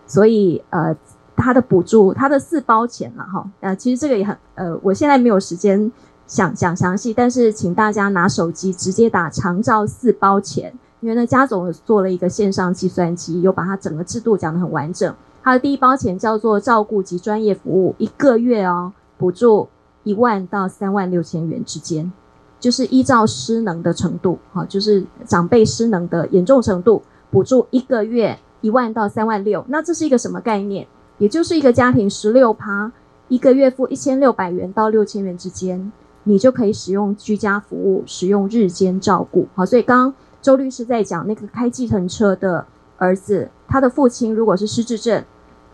[0.06, 0.96] 所以呃，
[1.34, 3.50] 他的补助，他的四包钱了哈。
[3.58, 5.90] 呃，其实这个也很呃，我现在没有时间
[6.26, 10.72] 想讲详细，但是请大家拿手机直接打长照四包钱。
[11.00, 15.14] 因为呢，家总做了一个线上计算机，有把它整个制度讲得很完整。
[15.42, 19.66] 它的第一包钱叫做照顾及专业服务，一个月哦，补助
[20.02, 22.12] 一万到三万六千元之间，
[22.58, 29.64] 就是依照失能的程度，哈，就是长辈失能的严重程度，补助一个月一万到三万六。
[29.68, 30.86] 那这是一个什么概念？
[31.18, 32.92] 也就是一个家庭十六趴，
[33.28, 35.92] 一个月付一千六百元到六千元之间，
[36.24, 40.14] 你就可以使用居家服务，使用日间照顾，好，所以刚刚。
[40.42, 42.64] 周律师在讲那个开计程车的
[42.96, 45.22] 儿子，他的父亲如果是失智症，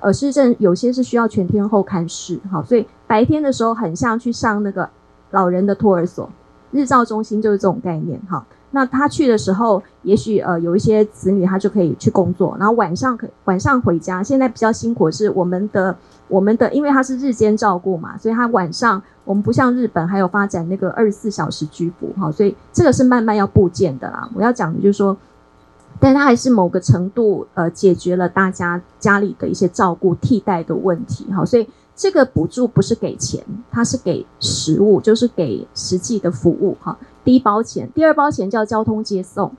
[0.00, 4.88] 呃，失智症有些是需要全天候看视，好，所以白天的时候很像去上那个
[5.30, 6.28] 老人的托儿所，
[6.72, 8.44] 日照中心就是这种概念，哈。
[8.72, 14.22] 那他去的时候，也许呃有一些子女他就可以去工作，然后晚上可晚上回家。
[14.22, 15.96] 现在比较辛苦是我们的
[16.28, 24.28] 我们的，因为他是日间照顾嘛，所以他晚上我们不像日本还有发展那个二十四小时居服哈，所以这个是慢慢要布建的啦。
[24.34, 25.16] 我要讲的就是说，
[25.98, 31.66] 但他还是某个程度呃解决了大家家里的一些照顾替代的问题，哈，所以
[31.96, 36.96] 这个补助不是给钱，它是给食物，就是给实际的服务，哈。
[37.24, 39.50] 第一包钱，第二包钱叫交通接送，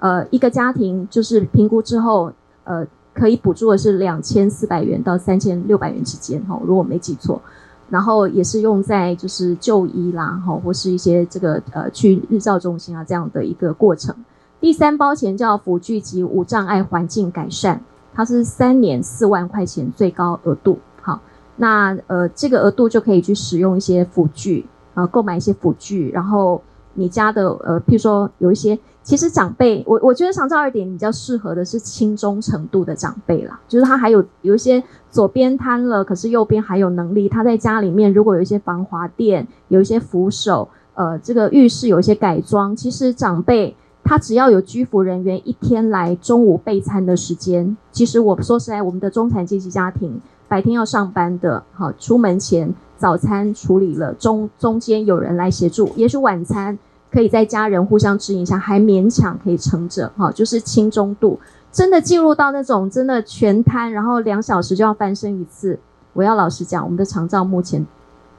[0.00, 2.32] 呃，一个家庭就是评估之后，
[2.64, 2.84] 呃，
[3.14, 7.40] 可以补助的是两千四百元到三千六百元之间，哈，如果我没记错，
[7.88, 14.12] 然后也是用在就是就医啦，哈，或是一些这个呃去日照中心啊这样的一个过程。
[14.60, 17.80] 第三包钱叫辅具及无障碍环境改善，
[18.12, 20.80] 它是三年四万块钱最高额度。
[21.56, 26.60] 那呃这个额度就可以去使用一些辅具，呃购买一些辅具，然后
[26.94, 43.76] 你家的呃譬如说有一些，其实长辈我我觉得长照二点比较适合的是轻中程度的长辈啦，就是他还有有一些左边瘫了，可是右边还有能力，他在家里面如果有一些防滑垫，有一些扶手，呃这个浴室有一些改装，其实长辈。
[44.06, 50.20] 他只要有居服人员一天来中午备餐的时间，其实我说实在，我们的中产阶级家庭
[50.54, 56.78] 白天要上班的，好，出门前早餐处理了，中中间有人来协助，也许晚餐
[57.10, 61.40] 可以在家人互相指引下，还勉强可以撑着，哈，就是轻中度。
[61.72, 65.76] 真的进入到那种真的全瘫，然后两小时就要翻身一次，
[66.12, 67.84] 我要老实讲，我们的肠照目前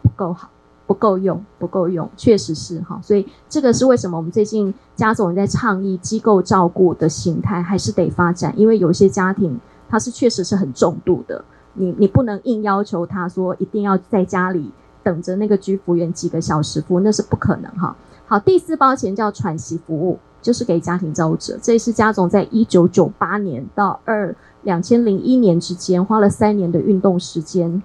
[0.01, 0.49] 不够好。
[0.87, 9.59] 不够用，不够用，确实是哈，所以这个是为什么我们最近家总在倡议机构照顾的形态还是得发展，因为有些家庭
[9.89, 11.43] 他是确实是很重度的，
[11.75, 14.71] 你你不能硬要求他说一定要在家里
[15.03, 17.95] 等着那个居服员几个小时服，那是不可能哈。
[18.27, 27.83] 好，第四包钱叫喘息服务，就是给家庭照顾者，这也是家总在一九九八年到二两千零一年之间花了三年的运动时间。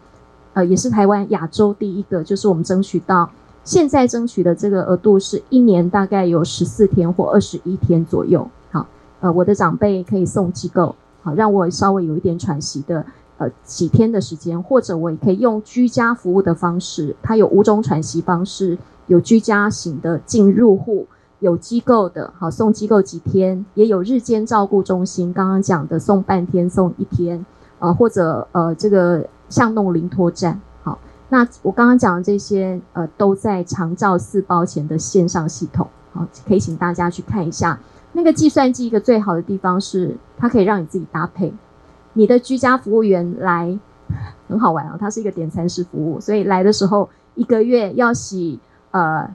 [0.54, 3.30] 呃，也是台湾亚洲第一个，就是我们争取到
[3.62, 8.50] 现在争取的这个额度是一年大概有十四天或二十一天左右。
[8.72, 8.86] 好，
[9.20, 13.04] 呃，我的长辈可以送机构，好，让我稍微有一点喘息的，
[13.40, 18.78] 呃，几天的时间，或者我也可以用居家服务的方式，它有五种喘息方式，
[19.08, 21.08] 有居家型的进入户，
[21.40, 27.44] 有机构的，好，送机构几天，也有日间照顾中心，刚刚讲的送半天送一天，
[27.80, 29.26] 呃，或者呃这个。
[29.50, 30.96] 巷弄临托站，好，
[31.28, 37.80] 那我刚刚讲的这些，呃，都在长照四包前的线上系统，好，可以请大家去看一下。
[38.12, 41.52] 那个计算机一个最好的地方是，它可以让你自己搭配。
[42.12, 43.78] 你的居家服务员来，
[44.48, 48.58] 很好玩啊，它是一个点餐式服务，所以来的时候一个月要洗
[48.90, 49.28] 呃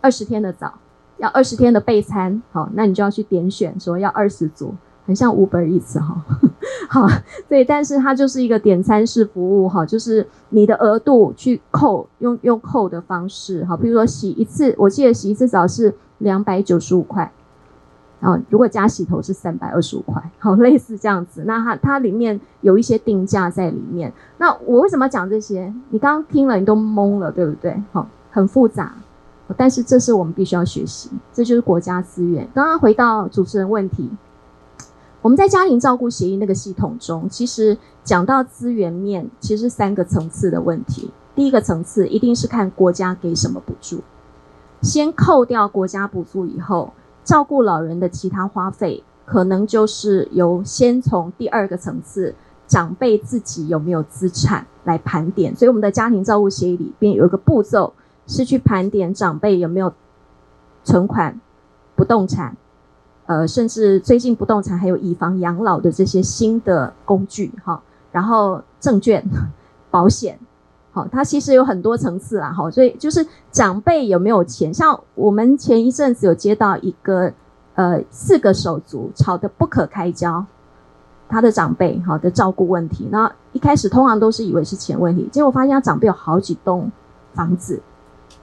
[0.00, 0.74] 二十天的澡，
[1.18, 4.74] 要二十天的备餐，好，那你就要去点选说要二十组。
[5.06, 6.24] 很像 Uber Eats 哈，
[6.88, 7.06] 好，
[7.46, 17.30] 对，但是它就是一个点餐式服务哈，就是你的额度去扣，用用扣的方式哈，比如说洗一次，我记得洗一次澡是两百九十五块，
[18.20, 24.12] 然后如果加洗头是三百二十五块，好，类似这样子，那它它里面有一些定价在里面。
[24.38, 25.72] 那我为什么要讲这些？
[25.90, 27.82] 你刚刚听了你都懵了，对不对？
[27.92, 28.94] 好，很复杂，
[29.56, 32.48] 但是这是我们必须要学习，这就是国家资源。
[32.54, 34.10] 刚刚回到主持人问题。
[35.20, 41.10] 我们在家庭照顾协议那个系统中，其实讲到资源面，其实三个层次的问题。
[41.34, 44.02] 第一个层次一定是看国家给什么补助，
[44.82, 46.92] 先扣掉国家补助以后，
[47.24, 52.34] 照顾老人的其他花费，可能就是由先从第二个层次，
[52.68, 55.56] 长辈自己有没有资产来盘点。
[55.56, 57.94] 所以我们的家庭照顾协议里边有一个步骤，
[58.26, 59.92] 是去盘点长辈有没有
[60.84, 61.40] 存款、
[61.96, 62.56] 不动产。
[63.26, 69.24] 呃，甚至最近不动产还有以房养老的这些新的工具哈，然后证券、
[69.90, 70.38] 保险，
[70.94, 74.72] 好，它其实有很多层次啦好，所以就是长辈有没有钱？
[74.72, 77.30] 像我们前一阵子有接到一个
[77.74, 80.46] 呃四个手足吵得不可开交，
[81.28, 86.90] 他的长辈好的照顾问题，那一开始通常都是以为是钱问题，结果发现他长辈有好几栋
[87.32, 87.82] 房子，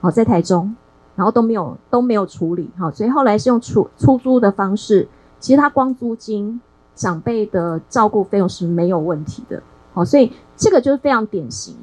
[0.01, 0.75] 好在台中。
[1.13, 5.07] 然后都没有都没有处理好，所以后来是用出出租的方式。
[5.39, 6.59] 其实他光租金，
[6.95, 9.61] 长辈的照顾费用是没有问题的。
[9.93, 11.75] 好，所以这个就是非常典型，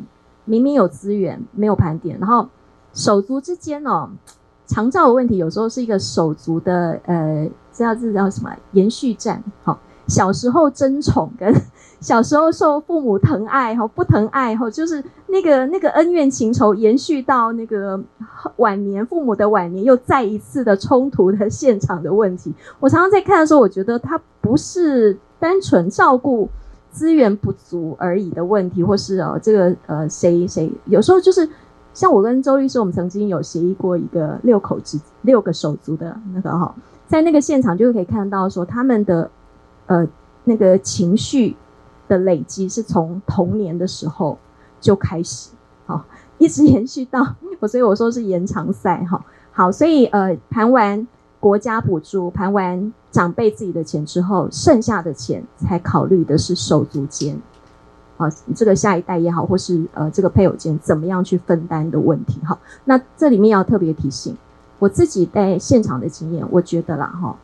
[0.49, 2.49] 明明有资源没有盘点，然后
[2.92, 4.09] 手足之间哦，
[4.66, 9.44] 长照的问题有时候是一个手足的呃，这叫这叫什么延续战？
[9.62, 11.55] 好，小时候争宠跟。
[12.01, 18.01] 小时候受父母疼爱哈，不疼爱哈，就是那个那个恩怨情仇延续到那个
[18.59, 22.55] 晚年，父母的晚年又再一次的冲突的现场的问题。
[22.78, 26.49] 我常常在看的时候，我觉得他不是单纯照顾
[26.91, 31.49] 资源不足而已的问题，或是哦这个呃谁谁有时候就是
[31.95, 36.74] 像我跟周律师，我们曾经有协议过一个六口之六个手足的那个哈，
[37.07, 39.30] 在那个现场就可以看到说他们的
[39.86, 40.07] 呃
[40.45, 41.57] 那个情绪
[42.09, 44.39] 的累积是从童年的时候
[44.80, 45.51] 就开始，
[45.86, 46.05] 好，
[46.39, 49.24] 一直延续到 我，所以我说是延长赛哈。
[49.51, 51.07] 好，所以呃盘完
[51.41, 57.36] 国家补助，盘完长辈自己的钱之后，剩下的钱才考虑的是手足间。
[58.16, 62.56] 啊，这个下一代也好，或是呃，这个配偶间怎么样去分担的问题哈。
[62.84, 64.36] 那这里面要特别提醒，
[64.78, 67.36] 我自己在现场的经验，我觉得啦哈，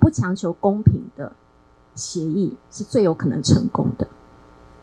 [0.00, 1.30] 不强求公平的
[1.94, 4.08] 协议是最有可能成功的。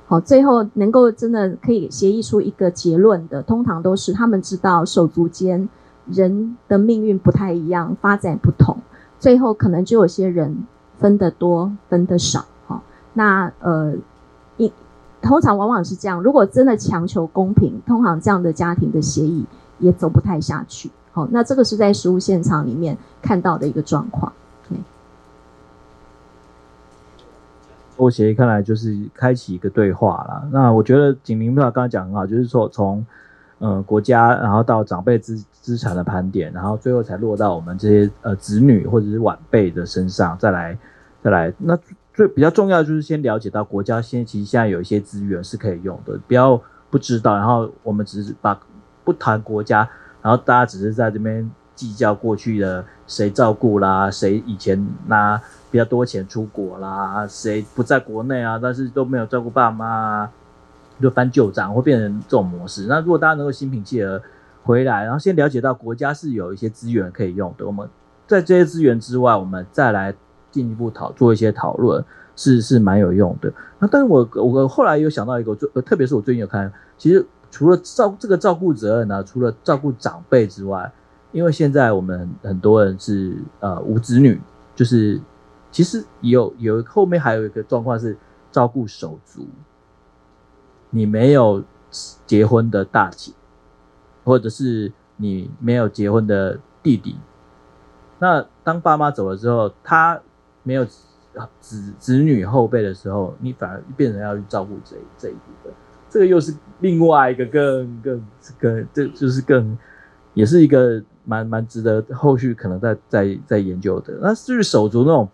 [0.08, 5.68] 好，最后能够真的可以协议出一个结论的，通常都是他们知道手足间
[6.10, 8.78] 人的命运不太一样，发展不同，
[9.20, 10.66] 最后可能就有些人
[11.00, 12.46] 分得多，分得少。
[12.68, 13.94] 好，那呃
[14.58, 14.72] 一。
[15.22, 19.44] 通常往往是这样，如果真的强求公平，通常这样的家庭的协议
[19.80, 20.92] 也走不太下去。
[21.14, 24.32] 好，那这个是在实务现场里面看到的一个状况。
[27.98, 30.48] 我协议看来就是开启一个对话啦。
[30.52, 33.04] 那我觉得景明爸刚才讲很好，就是说从
[33.66, 40.78] 呃国家，然后到长辈资资产的盘点，然后最后才落到我们这些呃子女或者是晚辈的身上，再来
[41.22, 41.78] 再来那。
[42.16, 46.58] 最比较重要的就是先了解到国家现其实现在有一些资源是可以用的，不要
[46.90, 48.58] 不知道，然后我们只是把
[49.04, 49.80] 不谈国家，
[50.22, 55.38] 然后大家只是在这边计较过去的谁照顾啦，谁以前拿
[55.70, 60.32] 比较多钱出国啦，谁不在国内啊，但是都没有照顾爸妈啊，
[61.02, 62.88] 就翻旧账，会变成这种模式。
[62.88, 64.22] 那如果大家能够心平气和
[64.64, 67.88] 回来，然后先了解到国家是有一些资源可以用的，我们
[68.28, 70.16] 在这些资源之外，我们再来。
[70.52, 72.02] 进一步讨做一些讨论
[72.34, 73.52] 是是蛮有用的。
[73.78, 80.90] 那但是我我后来有想到一个，最特别是我最近有看，其实除了照这个照顾责任呢、除了照顾长辈之外，
[81.34, 84.40] 因为现在我们很多人是呃无子女，
[84.74, 85.20] 就是
[85.74, 88.16] 其实有有后面还有一个状况是
[88.50, 89.46] 照顾手足，
[90.96, 91.64] 你没有
[92.26, 93.34] 结婚的大姐，
[94.24, 97.18] 或者是你没有结婚的弟弟，
[98.20, 100.22] 那当爸妈走了之后，他。
[100.68, 100.84] 没有
[101.60, 105.72] 子子女后辈的时候，你反而变成要去照顾这这一部分，
[106.10, 108.28] 这个又是另外一个更更
[108.60, 109.78] 更这就是更
[110.34, 114.18] 也是一个蛮蛮值得后续可能在在在研究的。
[114.24, 115.30] 那至于手足那种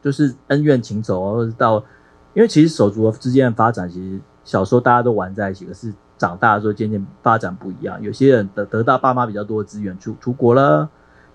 [0.00, 1.76] 就是恩怨情仇啊，或者到
[2.32, 8.00] 因为其实手足之间的发展，其实小时候大家都玩在一起，可是长大的时候渐渐发展不一样。
[8.00, 10.88] 有些人得得到爸妈比较多的资源出出国了，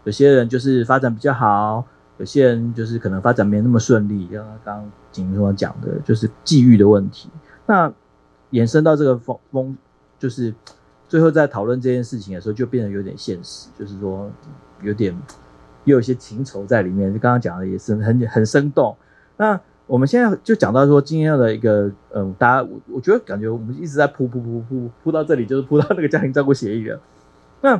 [0.03, 1.85] 有些人就是发展比较好。
[2.17, 7.29] 有些人就是可能发展没那么顺利，像刚刚景明所讲的，就是际遇的问题。
[7.65, 7.89] 那
[8.49, 9.77] 延伸到这个风风，
[10.17, 10.53] 就是
[11.07, 14.29] 最后在讨论这件事情的时候，就变得有点现实，就是说
[14.81, 15.17] 有点
[15.85, 17.13] 又有一些情仇在里面。
[17.13, 18.93] 就刚刚讲的也是很很生动。
[19.37, 19.57] 那
[19.89, 26.99] 我们现在就讲到说今天的一个，嗯，大家我我觉得感觉我们一直在铺铺铺铺铺到这里，就是铺到那个家庭照顾协议了。
[27.61, 27.75] 那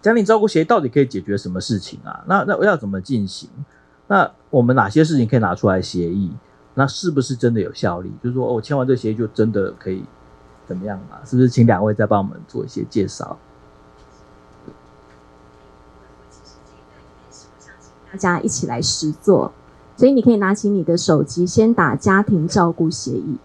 [0.00, 2.22] 家庭照顾协议到底可以解决什么事情啊？
[2.28, 3.50] 那那要怎么进行？
[4.06, 6.30] 那我们哪些事情可以拿出来协议？
[6.74, 8.12] 那是不是真的有效力？
[8.22, 10.04] 就是说，我签完这协议就真的可以
[10.68, 11.18] 怎么样嘛？
[11.24, 11.48] 是不是？
[11.48, 13.36] 请两位再帮我们做一些介绍。
[18.12, 19.52] 大家一起来实作，
[19.96, 23.36] 所以你可以拿起你的手机，先打家庭照顾协议。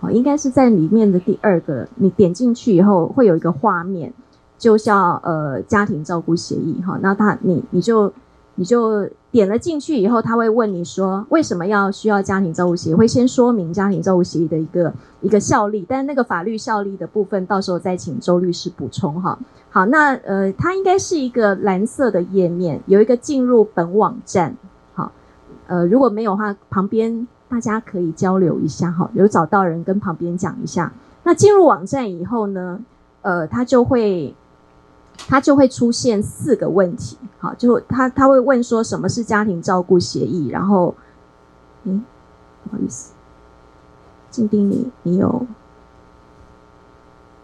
[0.00, 4.12] 好，应该是在里面的第二个，你点进去以后会有一个画面。
[4.56, 8.10] 就叫呃家庭照顾协议哈，那他你你就
[8.54, 19.38] 你就点了进去以后，他会问你说为什么要需要家庭照顾协议，会先说明家庭照顾协议的一个一个效力，但那个法律效力的部分，到时候再请周律师补充哈。
[19.68, 24.56] 好，那呃它应该是一个蓝色的页面，有一个进入本网站，
[25.66, 30.92] 呃如果没有的话，旁边大家可以交流一下哈，有找到人跟旁边讲一下。
[31.22, 32.80] 那进入网站以后呢，
[33.22, 34.34] 呃他就会。
[35.28, 40.92] 他就会出现四个问题，好，就他他会问说什么是家庭照顾协议，然后，
[41.84, 42.04] 嗯，
[42.64, 43.12] 不好意思，
[44.28, 45.46] 静丁你你有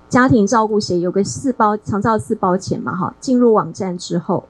[0.08, 4.48] 家庭照顾协议，有个四包长照四包钱嘛，哈，进入网站之后，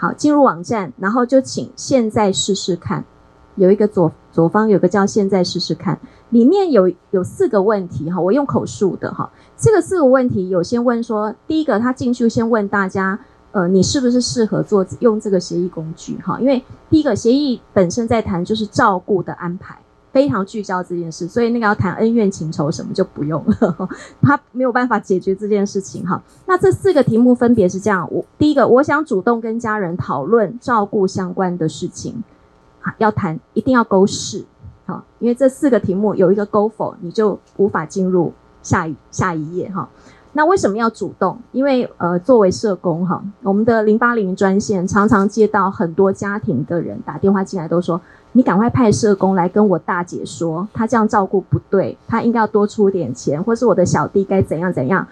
[0.00, 3.04] 好，进入网站，然后就请现在试试看，
[3.56, 5.98] 有一个左左方有个叫现在试试看，
[6.30, 9.28] 里面有有四个问题哈，我用口述的哈。
[9.56, 13.18] 这个四个问题，有先问说，第一个他进去先问大家，
[13.50, 16.16] 呃，你是不是适合做用这个协议工具？
[16.18, 19.76] 哈，因为第一个协议本身在谈就是照顾的安排，
[20.10, 23.88] 非常聚焦这件事，所以那个要谈恩怨情仇什么就不用了，
[24.22, 26.20] 他没有办法解决这件事情哈。
[26.46, 32.24] 那这四个题目分别是这样：我第一个，我想主动跟家人讨论照顾相关的事情，
[32.96, 34.44] 要谈一定要勾是，
[34.86, 38.32] 好，因为这四个题目有一个勾否，你就无法进入
[38.62, 39.88] 下一下一页哈。
[40.32, 41.38] 那为什么要主动？
[41.52, 48.00] 因为呃，作为社工哈，我们的零八零专线常常接到很多家庭的人打电话进来，都说。
[48.38, 55.04] 你赶快派社工来跟我大姐说，她这样照顾不对，她应该要多出点钱，或是我的小弟该怎样怎样，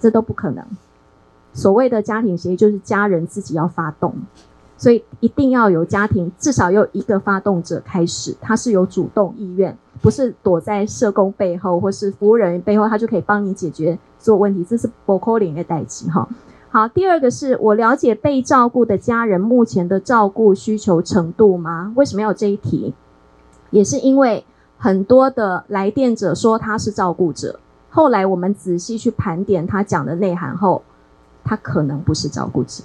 [0.00, 0.66] 这都不可能。
[1.52, 4.12] 所谓的家庭协议就是家人自己要发动，
[4.76, 16.28] 所以一定要有家庭至少有一个发动者开始，他是有主动意愿，不是躲在社工背后或是服务人员背后，他就可以帮你解决所有问题，这是 Bocoling 的代际哈。
[16.74, 21.92] 好，第二个是我了解被照顾的家人目前的照顾需求程度吗？
[21.94, 22.92] 为什么要有这一题？
[23.70, 24.44] 也是因为
[24.76, 27.60] 很多的来电者说他是照顾者，
[27.90, 30.82] 后来我们仔细去盘点他讲的内涵后，
[31.44, 32.82] 他可能不是照顾者，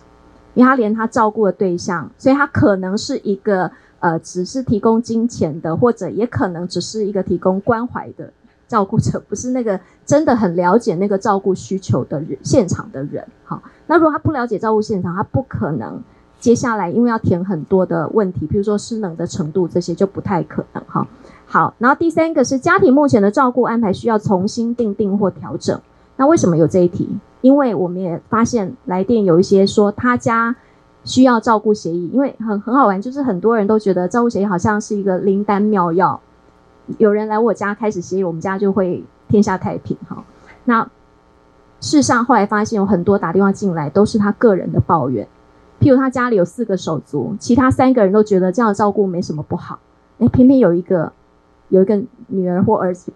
[0.53, 3.71] 因为他连他照顾的对象，所以他可能是一个
[4.01, 8.31] 呃，只是提供金钱的，或者也可能只是一个提供关怀的。
[8.69, 13.27] 照顾者不是那个真的很了解那个照顾需求的人，现场的人。
[13.43, 16.01] 好，那如果他不了解照顾现场，他不可能
[16.39, 20.83] 接下来因为要填很多的问题，比如说失能的程度这些就不太可能。
[20.85, 21.07] 哈，
[21.47, 25.81] 好，然后第三个是家庭目前的照顾安排需要重新订定或调整。
[26.15, 27.17] 那为什么有这一题？
[27.41, 30.55] 因为我们也发现来电有一些说他家
[31.03, 36.21] 需要照顾协议，因为很很好玩，就是很多人都觉得照顾协议好像是一个灵丹妙药。
[36.97, 40.23] 有人来我家开始协议，我们家就会天下太平哈。
[40.65, 40.83] 那
[41.81, 45.27] 事实上后来发现有很多打电话进来都是他个人的抱怨，
[45.79, 49.79] 譬如他家里有四个手足，其他三个人都觉得这样照顾没什么不好，
[50.17, 51.13] 哎，偏偏有一个
[51.69, 53.13] 有一个女儿或儿子，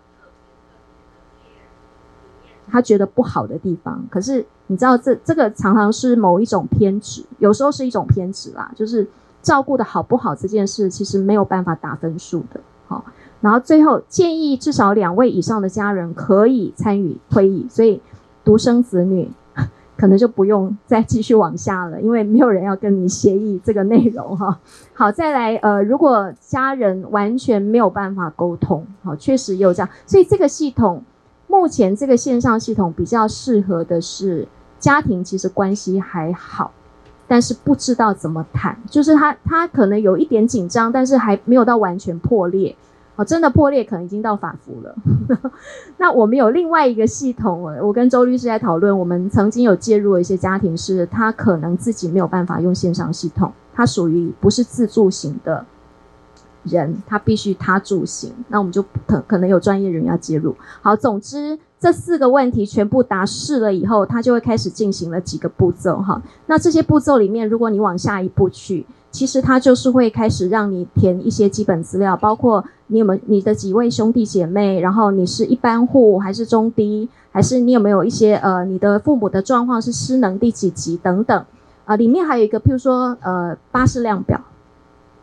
[2.67, 4.05] 他觉得不好的地方。
[4.09, 9.05] 可是你知道这这个常常是某一种偏执，有时候是一种偏执啦，就是
[9.41, 13.03] 照顾的好不好这件事其实没有办法打分数的，好。
[13.44, 18.00] 然后最后建议至少两位以上的家人可以参与会议，所以
[18.46, 19.30] 独生子女
[19.98, 24.58] 可能就不用再继续往下了，因为没有人要跟你协议这个内容哈。
[24.96, 31.04] 好，再来呃，如果家人完全没有办法沟通，好，确实也有这样，所以这个系统
[31.48, 34.48] 目前这个线上系统比较适合的是
[34.80, 36.72] 家庭其实关系还好，
[37.28, 42.74] 但是不知道怎么谈，就是他他可能有一点紧张，但是还没有到完全破裂。
[43.16, 44.95] 哦，真的破裂可能已经到法服了。
[45.97, 55.64] 那我们有另外一个系统，我跟周律师在讨论，我们曾经有介入一些家庭，是他可能自己没有办法用线上系统，他属于不是自助型的
[56.64, 60.55] 人，他必须他助型，那我们就可可能有专业人员要介入。
[60.82, 66.20] 好，总之这四个问题全部答是了以后，他就会开始进行了几个步骤哈。
[66.47, 68.88] 那这些步骤里面，如果你往下一步去。
[69.14, 81.45] 其实他就是会开始让你填一些基本资料，包括你有没有你的几位兄弟姐妹，然后你是一般户还是中低，还是你有没有一些呃你的父母的状况是失能第几级等等，
[81.86, 84.41] 啊、里面还有一个譬如说呃巴士量表，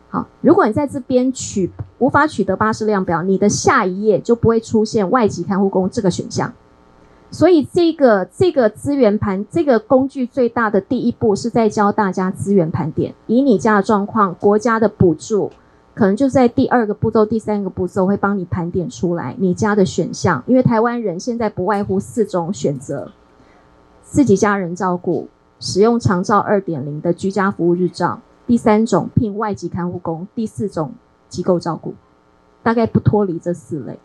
[0.09, 1.69] 好，如果你在这边取
[1.99, 6.53] 无法取得巴士量表，你的下一页就不会出现外籍看护工这个选项。
[7.33, 15.49] 所以这个这个资源盘这个工具最大的第一步是在教大家资源盘点，以你家的状况，国家的补助
[15.95, 20.43] 可能就在第二个步骤、第三个步骤会帮你盘点出来你家的选项。
[20.45, 23.11] 因为台湾人现在不外乎四种选择：
[24.03, 25.29] 自己家人照顾、
[25.59, 30.91] 使用长照二点零的居家服务日照，第三种聘外籍看护工，第四种
[31.29, 31.93] 机构照顾，
[32.61, 33.97] 大概不脱离这四类。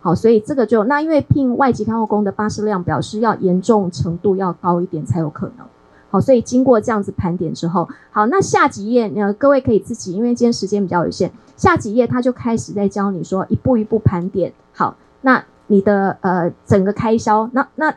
[0.00, 5.66] 好，所以这个就那因为聘外籍看护工的巴士量表示要严重程度要高一点才有可能。
[6.10, 14.52] 好，所以经过这样子盘点之后，好，那下几页呃，各位可以自己，因为今天时间比较有限，下几页他就开始在教你说一步一步盘点。
[14.72, 17.94] 好，那你的呃整个开销，那那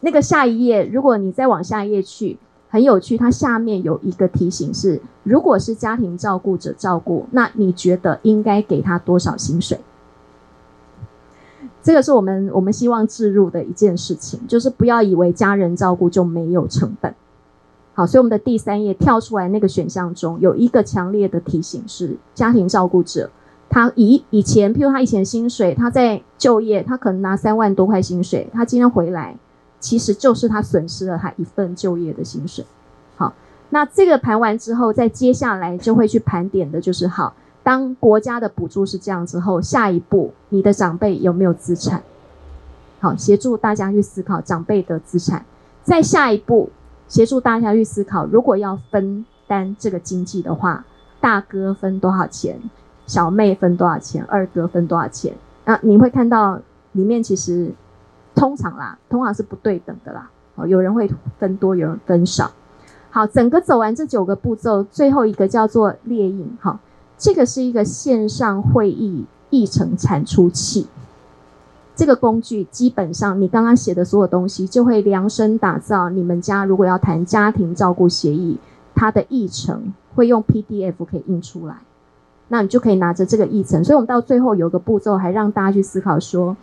[0.00, 2.38] 那个下一页，如果你再往下一页去，
[2.70, 9.78] 很有趣，它下面有一个提醒是，如果是家庭照顾者照顾，那你觉得应该给他多少薪水？
[11.88, 17.14] 这个是我们我们希望置入的一件事情，就是不要以为家人照顾就没有成本。
[17.94, 23.30] 好，所以我们的第三页跳出来那个选项中有一个强烈的提醒是：家庭照顾者，
[23.70, 29.38] 他以以前，譬如他以前薪水，他在就业，他可能拿三万多块薪水，他今天回来，
[29.80, 32.66] 其实就是他损失了他一份就业的薪水。
[33.16, 33.32] 好，
[33.70, 37.32] 那这个盘完之后，在接下来就会去盘点的就是好。
[37.68, 42.02] 当国家的补助是这样之后，下一步你的长辈有没有资产？
[42.98, 45.44] 好，协助大家去思考长辈的资产。
[45.82, 46.70] 再下一步，
[47.08, 50.82] 协助大家去思考，如果要分担这个经济的话，
[51.20, 52.58] 大哥分多少钱，
[53.06, 55.34] 小妹分多少钱，二哥分多少钱？
[55.66, 56.58] 那你会看到
[56.92, 57.70] 里面其实
[58.34, 60.30] 通常啦，通常是不对等的啦。
[60.54, 61.06] 哦，有人会
[61.38, 62.50] 分多，有人分少。
[63.10, 66.56] 好，整个走完这九个步骤，最后一个叫做列印。
[66.62, 66.80] 哈，
[67.18, 70.86] 这个是一个线上会议议程产出器。
[71.96, 78.56] 这个工具基本上，你刚刚写的所有东西就会量身打造你们家如果要谈家庭照顾协议，
[78.94, 81.74] 它的议程会用 PDF 可以印出来，
[82.46, 83.82] 那你就可以拿着这个议程。
[83.82, 86.56] 所以我们到最后有个步骤，还让大家去思考说，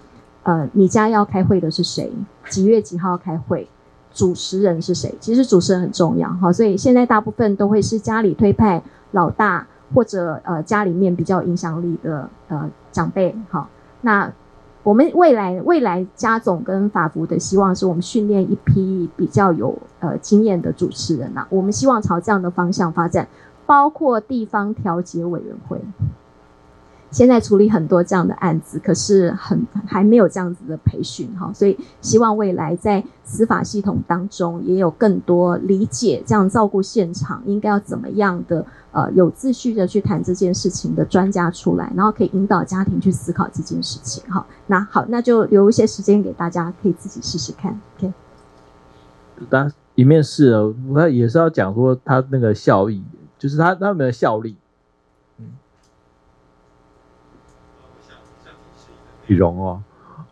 [0.43, 2.09] 呃，你家要开会的是谁？
[2.49, 3.67] 几月几号开会？
[4.13, 5.13] 主持人是谁？
[5.19, 8.81] 其实主持人很重要哈，所以现在大部分都会是家里推派
[9.11, 13.67] 老大或者呃家里面比较影响力的呃长辈好，
[14.01, 14.31] 那。
[14.83, 23.27] 我们未来未来家总跟法服的希望是我们训练一批比较有呃经验的主持人呐、我们希望朝这样的方向发展，
[23.65, 25.81] 包括地方调解委员会。
[27.15, 44.45] 现在处理很多这样的案子，可是很还没有这样子的培训哈，所以希望未来在司法系统当中也有更多理解这样照顾现场应该要怎么样的呃有秩序的去谈这件事情的专家出来，然后可以引导家庭去思考这件事情哈。
[44.67, 47.79] 那好，那就留一些时间给大家，可以自己试试看。
[47.97, 48.11] OK，
[49.49, 53.01] 当一面试了，我也是要讲说他那个效益，
[53.39, 54.57] 就是他他们的效力。
[59.27, 59.83] 内容哦，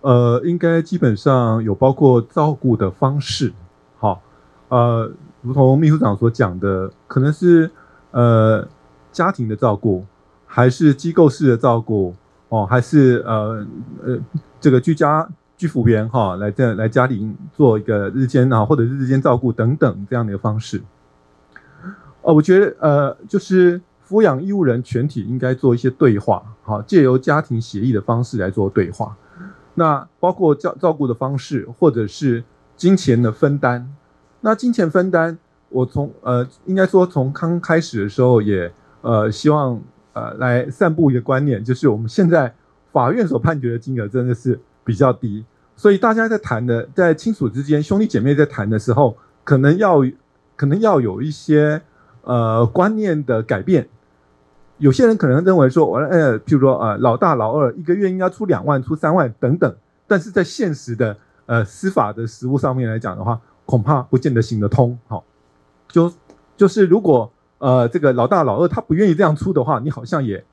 [0.02, 3.54] 呃，应该基本上有包括照顾的方式，
[3.98, 4.22] 好，
[4.70, 7.70] 呃，如同秘书长所讲的，可能是
[8.12, 8.68] 呃
[9.12, 10.06] 家庭的照顾，
[10.46, 12.16] 还是机构式的照顾，
[12.50, 13.66] 哦，还是呃
[14.04, 14.18] 呃
[14.60, 15.28] 这个居家
[15.58, 20.82] 居服员哈、来这来家里做一个日间啊，或者是日间照顾等等这样的一个方式，
[22.22, 23.82] 哦，我觉得呃就是。
[24.06, 29.16] 抚养义务人全体应该做一些对话，好，借由家庭协议的方式来做对话。
[29.76, 32.44] 那包括照照顾的方式，或者是
[32.78, 33.94] 金钱的分担。
[34.42, 35.38] 那金钱分担，
[35.70, 39.82] 我从呃，应该说从刚开始的时候也呃，希望
[40.14, 42.54] 呃来散布一个观念，就是我们现在
[42.92, 45.44] 法院所判决的金额真的是比较低，
[45.76, 50.02] 所以大家在谈的，在亲属之间兄弟姐妹在谈的时候，可能要
[50.56, 51.82] 可能要有一些
[52.22, 53.90] 呃观念的改变。
[54.84, 59.74] 有些人可能认为说，我呃，譬如说呃，老大老二一个月应该出两万、出三万等等，
[60.06, 61.16] 但是在现实的
[61.46, 65.00] 呃司法的实务上面来讲的话，恐怕不见得行得通。
[65.08, 65.24] 好、
[65.88, 66.12] 就
[66.58, 70.44] 就是如果呃这个老大老二他不愿意这样出的话，你好像也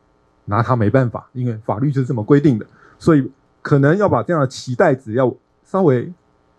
[0.44, 2.64] 拿他没办法，因为法律就是这么规定的，
[3.00, 3.28] 所以
[3.60, 6.08] 可能要把这样的期待值要稍微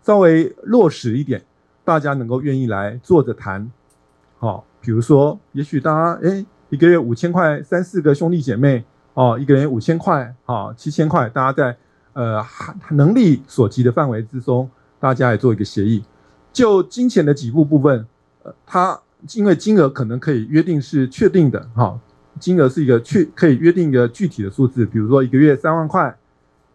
[0.03, 1.41] 稍微落实一点，
[1.85, 3.71] 大家能够愿意来坐着谈。
[4.39, 8.81] 好、比如说，也许大家诶一个月五千块，三四个兄弟姐妹
[9.13, 11.77] 哦，一个人五千块，哦，七千块，大家在
[12.13, 12.41] 呃
[12.91, 16.01] 能力所及的范围之中，大家来做一个协议。
[16.53, 18.07] 就金钱的给付部分，
[18.43, 18.97] 呃，它
[19.33, 21.99] 因为金额可能可以约定是确定的，哈、
[22.39, 26.17] 金额是一个确可以约定一个具体的数字，比如说一个月三万块，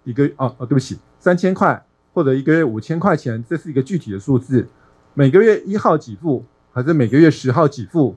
[0.05, 4.69] 一个哦哦，对不起，三千块或者一个月五千块钱，这是一个具体的数字，
[5.15, 8.15] 每个月一号给付还是每个月十号给付？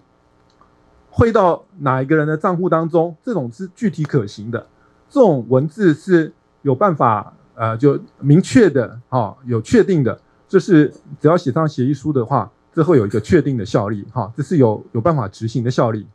[1.19, 3.13] 汇到哪一个人的账户当中？
[3.21, 4.65] 这种是具体可行的，
[5.09, 6.31] 这种文字是
[6.61, 10.17] 有办法呃，就明确的哈、有确定的，
[10.47, 10.87] 这是
[11.19, 16.07] 只要写上协议书的话，这会有一个确定的效力哈、这是有有办法执行的效力。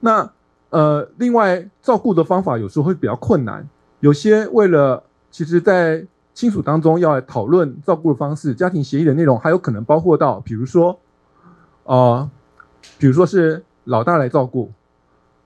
[0.00, 0.28] 那
[0.70, 3.68] 呃，另外照顾的方法有时候会比较困难，
[4.00, 6.04] 有些为了其实在
[6.34, 10.98] 亲属当中要讨论照顾的方式，家庭协议的内容还有可能包括到，比如说
[11.84, 12.30] 啊、呃，
[12.98, 13.64] 比如说是。
[13.84, 14.70] 老大来照顾，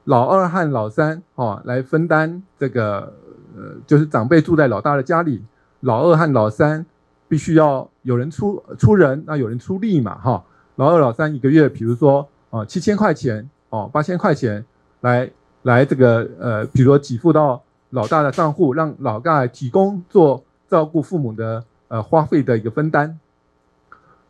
[0.05, 3.13] 老二和老三哦来分担这个
[3.57, 5.43] 呃，就是长辈住在老大的家里，
[5.81, 6.85] 老二和老三
[7.29, 10.45] 必须要有人出出人，那有人出力嘛哈、
[10.75, 14.65] 老二老三一个月，比如说啊七千块钱哦八千块钱
[15.01, 15.31] 来
[15.63, 23.19] 来这个呃，比如说给付到老大的账户，让老大提供做照顾父母的呃花费的一个分担，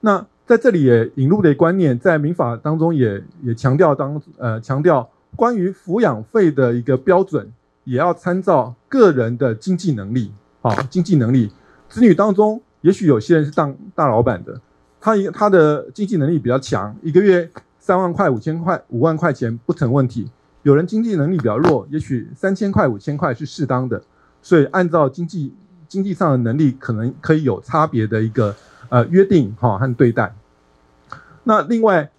[0.01, 0.24] 那。
[0.47, 7.52] 在这里也引入的观念，在民法当中也也强调当呃强调关于抚养费的一个标准，
[7.82, 10.31] 也要参照个人的经济能力
[10.62, 11.51] 啊，经济能力。
[11.89, 14.60] 子女当中，也许有些人是当大老板的，
[15.01, 17.51] 他一他的经济能力比较强，一个月
[17.81, 20.31] 三万块、五千块、五万块钱不成问题。
[20.62, 24.01] 有人经济能力比较弱，也许三千块、五千块是适当的，
[24.43, 25.52] 所以按照经济
[25.89, 28.55] 经济上的能力，可能可以有差别的一个
[28.88, 30.34] 呃约定哈和对待。
[31.44, 32.10] 那另外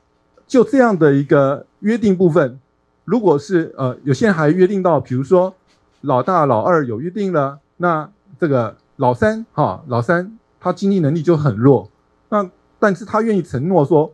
[0.46, 2.60] 就这样的一个约定部分，
[3.06, 5.54] 如果是呃有些人还约定到，比如说
[6.02, 11.90] 老大、老二有约定了，那这个老三哈老三他经济能力就很弱，
[12.30, 12.50] 那
[12.80, 14.14] 但是他愿意承诺说，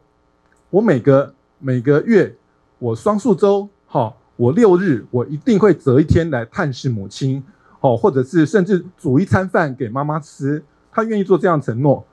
[0.70, 2.36] 我每个每个月
[2.80, 4.14] 我双数周哈。
[4.36, 7.42] 我六日我一定会择一天来探视母亲，
[7.82, 10.62] 哦，或者是甚至煮一餐饭给妈妈吃，
[10.92, 12.04] 他愿意做这样承诺，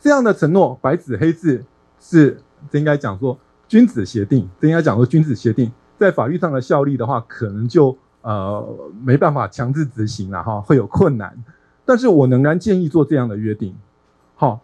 [0.00, 1.62] 这样的承诺白纸黑字
[2.00, 2.40] 是
[2.70, 8.66] 这应该讲说君子协定，这应该讲说君子协定，在法律上的效力的话，可能就呃
[9.04, 11.44] 没办法强制执行了哈，会有困难，
[11.84, 13.74] 但是我仍然建议做这样的约定，
[14.34, 14.60] 好，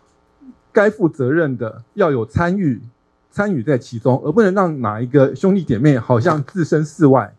[0.73, 2.81] 该负责任的要有参与。
[3.29, 7.35] 参与在其中，而不能让哪一个兄弟姐妹好像置身事外，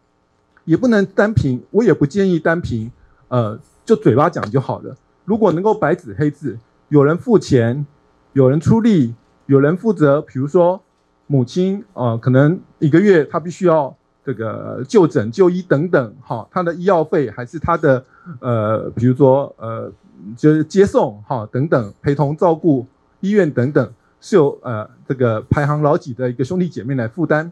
[0.64, 2.92] 也不能单凭，我也不建议单凭，
[3.30, 4.96] 呃，就嘴巴讲就好了。
[5.26, 6.56] 如果能够白纸黑字，
[6.90, 7.86] 有人付钱，
[8.34, 9.14] 有人出力，
[9.46, 10.82] 有人负责，比如说
[11.28, 13.96] 母亲，呃，可能一个月他必须要
[14.26, 18.04] 这个就诊就医等等，哈，他的医药费还是他的，
[18.40, 19.92] 呃，比如说呃，
[20.36, 22.86] 就是接送，哈，等等，陪同照顾
[23.20, 23.94] 医院等等。
[24.20, 27.52] 是由呃这个排行老几的一个兄弟姐妹来负担，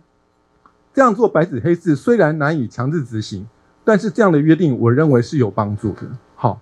[0.95, 3.47] 这样做白纸黑字虽然难以强制执行，
[3.83, 6.01] 但是这样的约定我认为是有帮助的。
[6.35, 6.59] 好，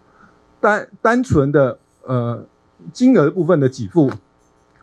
[0.60, 2.44] 单单纯的呃
[2.92, 4.12] 金额部分的给付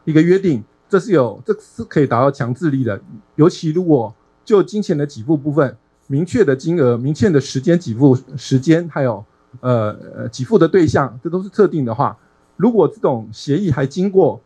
[0.04, 3.00] 一个约定，这是有这是可以达到强制力的。
[3.36, 4.14] 尤其如果
[4.44, 9.24] 就金钱的给付部分，明确的金额、明确的时间给付时间，还有
[9.60, 12.16] 呃给付的对象，这都是特定的话，
[12.56, 14.40] 如果这种协议还经过。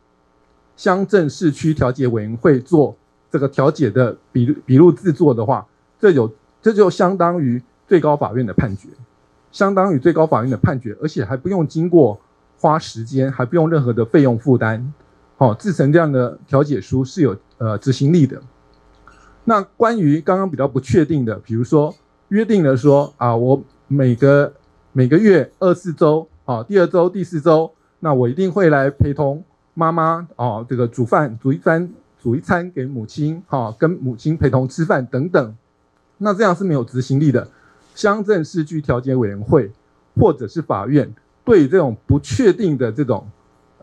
[0.77, 2.97] 乡镇市区调解委员会做
[3.31, 5.65] 这个调解的笔笔录制作的话，
[6.01, 6.29] 这有
[6.61, 8.89] 这就相当于最高法院的判决，
[9.53, 12.21] 相当于最高法院的判决，而且还不用经过
[12.59, 14.93] 花时间，还不用任何的费用负担，
[15.37, 18.41] 好、哦，制成这样的调解书是有呃执行力的。
[19.45, 21.95] 那关于刚刚比较不确定的，比如说
[22.29, 24.53] 约定了说啊，我每个
[24.93, 27.71] 每个月二四周啊，第二周第四周，
[28.01, 29.45] 那我一定会来陪同。
[29.77, 35.57] 妈妈哦，这个煮饭煮一餐煮一餐给母亲，哈，跟母亲陪同吃饭等等，
[36.19, 37.49] 那这样是没有执行力的。
[37.93, 39.71] 乡镇市区调解委员会
[40.15, 41.13] 或者是法院
[41.45, 43.27] 对这种不确定的这种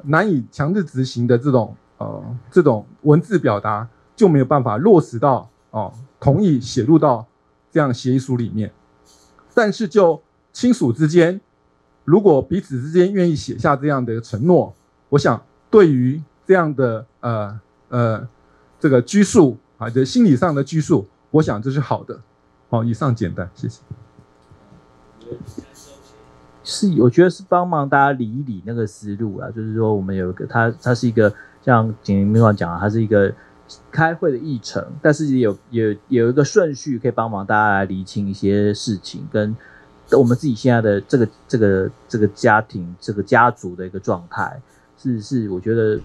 [0.03, 7.25] 难以强制执行的这种呃这种文字表达就没有办法落实到哦同意写入到
[7.71, 8.71] 这样协议书里面。
[9.53, 10.21] 但是就
[10.51, 11.39] 亲属之间，
[12.03, 14.73] 如果彼此之间愿意写下这样的承诺，
[15.09, 15.41] 我想。
[15.71, 17.57] 对于这样的呃
[17.87, 18.27] 呃
[18.77, 22.19] 这个拘束啊，就心理上的拘束，我想这是好的。
[22.69, 23.79] 好，以上简单，谢谢。
[26.63, 31.33] 是，我觉得是帮忙大家理一理那个思路啊，就是说我们有一个，它它是一个
[31.63, 33.33] 像简明刚讲的，它是一个
[33.91, 39.55] 开会的议程，但是有有有一个顺序可以帮忙大家来厘清一些事情，跟
[40.11, 44.61] 我们自己现在的这个这个这个家庭这个家族的一个状态。
[44.97, 45.99] 是是，我觉得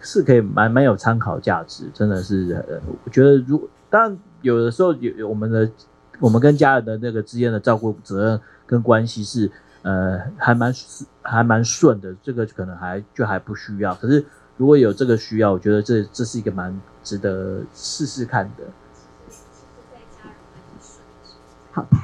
[0.00, 2.60] 是可以蛮蛮有参考价值，真的是。
[2.68, 5.70] 呃，我觉得如当然有的时候有有我们的
[6.18, 9.48] 我们跟家人的那个之间的照顾责任跟关系是
[9.82, 10.74] 呃还蛮
[11.22, 13.94] 还蛮顺的，这个可能还就还不需要。
[13.94, 14.24] 可是
[14.56, 18.64] 如果有这个需要，我觉得这这是一个蛮值得试试看的。
[21.72, 21.96] 好的，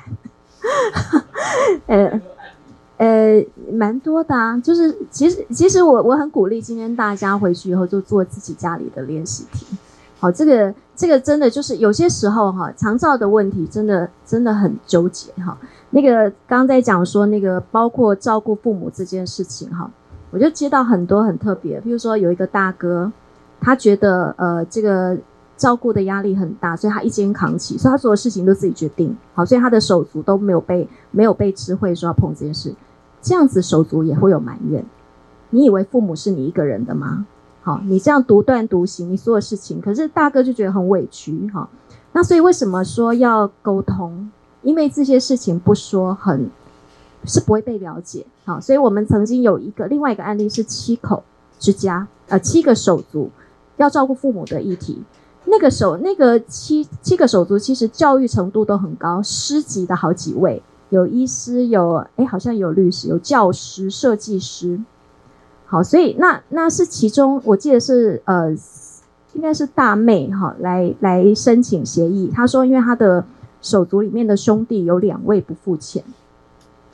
[1.87, 2.21] 呃。
[2.99, 3.41] 呃，
[3.71, 9.65] 蛮多的啊，就是其实其实我我很鼓励今天大家回去以后就做自己家里的练习题。
[10.19, 15.57] 好，这个这个真的就是有些时候哈，长照的问题真的真的很纠结哈。
[15.91, 19.91] 那个刚在讲说那个包括照顾父母这件事情哈，
[20.31, 23.11] 我就接到很多很特别，比如说有一个大哥，
[23.61, 25.17] 他觉得呃这个
[25.57, 29.17] 照顾的压力很大，所以他一肩扛起，所以他所有事情都自己决定。
[29.35, 32.75] 好，所以他的手足都没有被没有被知会说要碰这件事。
[33.21, 34.85] 这样子手足也会有埋怨，
[35.51, 37.27] 你以为父母是你一个人的吗？
[37.63, 41.69] 好，你这样独断独行，你所有事情，可是大哥就觉得很委屈哈。
[42.13, 44.31] 那所以为什么说要沟通？
[44.69, 46.51] 因为这些事情不说很
[47.25, 48.27] 是不会被了解。
[48.45, 51.25] 好，所以我们曾经有一个另外一个案例是七口
[51.59, 53.31] 之家，呃，七个手足
[53.79, 55.03] 要照顾父母的议题。
[55.47, 60.63] 那个手那个七七个手足其实教育程度都很高，师级的好几位。
[60.91, 64.79] 有医师，有哎，好像有律师，有教师、设计师。
[65.65, 68.51] 好，所以那那是其中，我记得是呃，
[69.33, 72.31] 应该是大妹哈，来来申请协议。
[72.35, 73.25] 她说，因为她的
[73.61, 76.05] 手足里面的兄弟有两位不付钱，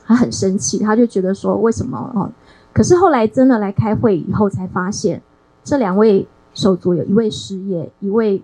[0.04, 2.30] 他很生气，他就觉得说为什么哦？
[2.72, 5.22] 可是后来真的来开会以后才发现，
[5.62, 8.42] 这两位手足有一位失业，一位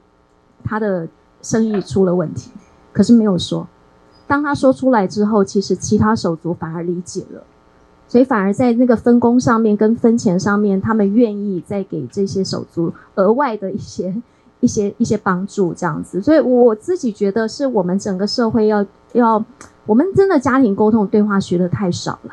[0.63, 1.09] 他的
[1.43, 2.51] 生意出了问题，
[2.93, 3.67] 可是没有说。
[4.27, 7.43] 当他说出来之后，其实其他手足反而理解了，
[8.07, 14.15] 所以反而在那个分工上面跟分钱上面，他们愿意再给这些手足额外的一些
[14.61, 16.21] 一些一些帮助，这样子。
[16.21, 19.45] 所以我自己觉得，是我们整个社会要要，
[19.87, 22.33] 我们真的家庭沟通对话学的太少了，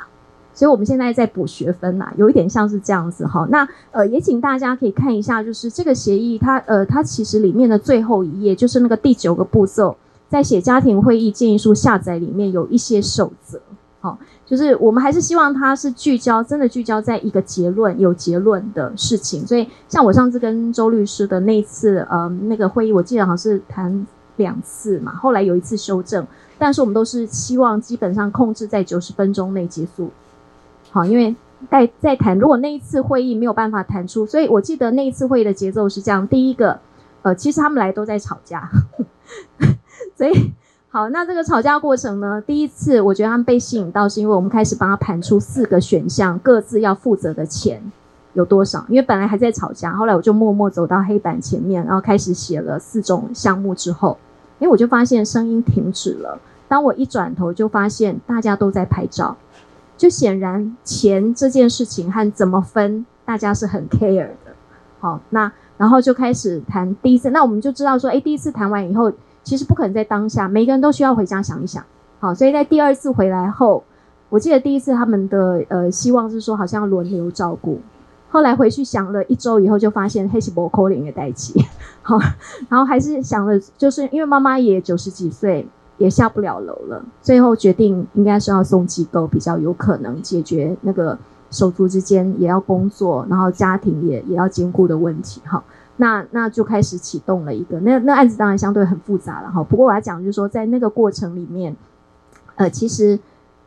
[0.54, 3.48] 所以我们现在在补学分呐，有一点像是这样子哈。
[3.50, 9.96] 那呃，也请大家可以看一下，就是这个协议它呃，它其实里面的最后一页就是那个第九个步骤。
[10.30, 13.62] 在写家庭会议建议书下载里面有一些守则，
[14.00, 19.46] 好，就是我们还是希望它是聚焦，真的聚焦在一个结论，有结论的事情。
[19.46, 24.06] 所以，像我上次跟周律师的那次，呃，那个会议，我记得好像是谈
[24.36, 26.26] 两次嘛，后来有一次修正，
[26.60, 30.12] 但是我们都是希望基本上控制在九十分钟内结束，
[30.92, 31.36] 好，因为
[31.72, 36.80] 在在谈，如果那一次会议没有办法谈出，所以我记得那一次会议的节奏是这样：第一个，
[37.24, 38.70] 呃，其实他们来都在吵架。
[40.16, 40.54] 所以，
[40.98, 42.42] 好，那这个吵架过程呢？
[42.42, 47.80] 第一次我觉得他们被吸引到，是因为我们开始帮他盘出四个选项，各自要负责的钱
[48.34, 48.84] 有多少。
[48.90, 54.18] 因为本来还在吵架，后来我就默默走到黑板前面，然后开始写了四种项目之后，
[54.58, 56.40] 诶，我就发现声音停止了。
[56.68, 59.38] 当我一转头，就发现大家都在拍照，
[59.98, 64.56] 就显然钱这件事情和怎么分，大家是很 care 的。
[65.00, 69.14] 好，那然后就开始谈第一次，那我们就知道说，诶，第一次谈完以后。
[69.48, 71.82] 其实不可能在当下，每个人都需要回家想一想。
[72.20, 73.82] 好，所以在第二次回来后，
[74.28, 77.80] 我记得第一次他们的呃希望是说好像轮流照顾，
[78.30, 81.64] 后来回去想了一周以后，就发现黑西伯扣林也带起，
[82.04, 82.20] 好，
[82.68, 85.66] 然后还是想了，就是因为妈妈也九十几岁，
[85.98, 91.18] 也下不了楼了，最后决定应该是要送机构比较有可能解决那个
[91.52, 95.64] 手足之间也要工作，然后家庭也也要兼顾的问题，哈。
[95.98, 99.64] 那那就开始启动了一个，那那案子当然相对很复杂了哈。
[99.64, 101.76] 不过我要讲就是说，在那个过程里面，
[102.56, 103.20] 呃，其实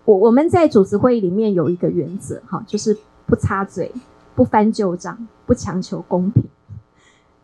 [0.04, 2.96] 我我们在主持会议里面有一个原则哈，就是
[3.26, 3.92] 不插嘴、
[4.34, 6.44] 不翻旧账、不强求公平。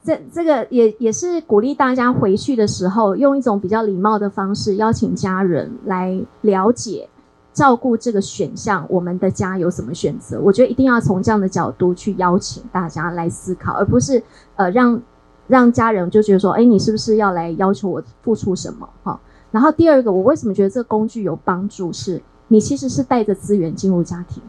[0.04, 7.08] 这这个也也是鼓励大家回去的时候，用一种比较礼貌的方式邀请家人来了解。
[7.56, 10.38] 照顾这个选项，我们的家有什么选择？
[10.38, 14.22] 我觉得一定要从这样的角度去邀请大家来思考，而不是
[14.56, 15.00] 呃让
[15.46, 18.86] 让家人就觉得说，哎，你是不是要来要求我付出什么？
[19.02, 19.18] 哈。
[19.50, 21.90] 然后第二个，我为什么觉得这个工具有帮助？
[21.90, 24.42] 是你其实是带着资源进入家庭，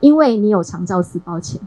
[0.00, 1.58] 因为你有长照私包钱。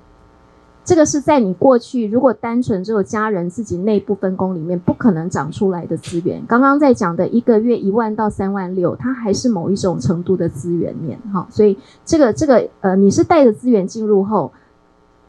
[0.87, 6.41] 这个是在你过去如果单纯只有家人自己内部分工里面不可能长出来的资源。
[6.47, 11.45] 刚刚在讲的一个月一万到三万六，它还是某一种程度的资源面哈。
[11.51, 14.53] 所以这个这个呃，你是带着资源进入后，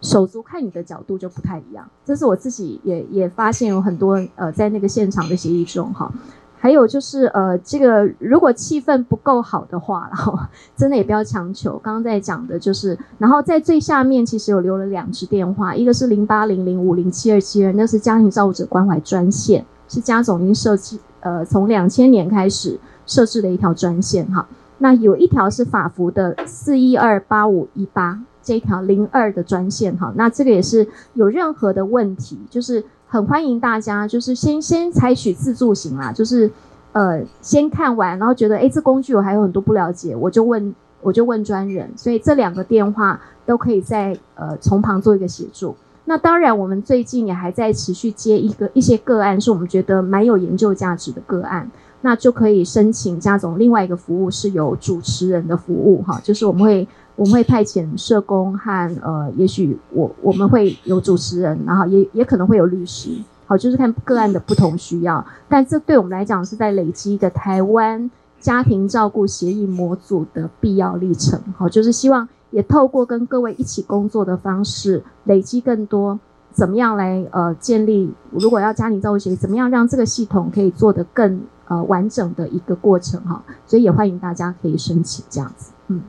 [0.01, 1.91] 手足看你的角度就不太一样。
[2.05, 6.13] 这是我自己也也发现有很多呃在那个现场的协议中哈。
[6.61, 10.37] 还有就是，呃，这个如果气氛不够好的话，然后
[10.77, 11.79] 真的也不要强求。
[11.79, 24.47] 刚刚在讲的就是，然后在最下面其实有留了两支电话，一个是零八零零五零七二七二，那是家庭照顾者关怀专线，是家总已经设计，呃，从两千年开始设置的一条专线哈。
[24.79, 30.13] 那有一条是法服的四一二八五一八这一条零二的专线哈。
[30.17, 32.85] 那这个也是有任何的问题，就是。
[33.11, 36.51] 很欢迎大家，就是先先采取自助型啦，就是
[36.93, 45.75] 呃先看完，然后觉得诶这工具我还有很多不了解，我就问我就问专人，所以这两个电话都可以在呃从旁做一个协助。
[46.05, 51.71] 那当然，我们最近也还在持续接一个一些个案，是我们觉得蛮有研究价值的个案，
[52.03, 56.87] 那就可以申请加总另外一个服务是有主持人的服务哈，就是我们会。
[57.19, 63.11] 我们会派遣社工和呃，也许我我们会有主持人，然后也也可能会有律师，
[63.45, 65.27] 好，就是看个案的不同需要。
[65.49, 68.09] 但这对我们来讲是在累积一个台湾
[68.39, 76.21] 家庭照顾协议模组的必要历程，好，就是希望也透过跟各位一起工作的方式，累积更多
[76.53, 86.01] 怎么样来呃建立，如果要家庭照顾协议，怎么样让这个系统可以做得更呃完整的一个过程哈，所以也欢迎大家可以申请这样子，嗯。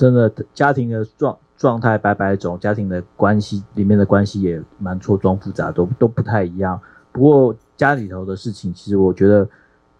[0.00, 6.80] 真的，家庭的状状态百百种，家庭的关系里面的关系也蛮错综复杂，都都不太一样。
[7.12, 9.46] 不过家里头的事情，其实我觉得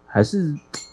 [0.07, 0.51] 还是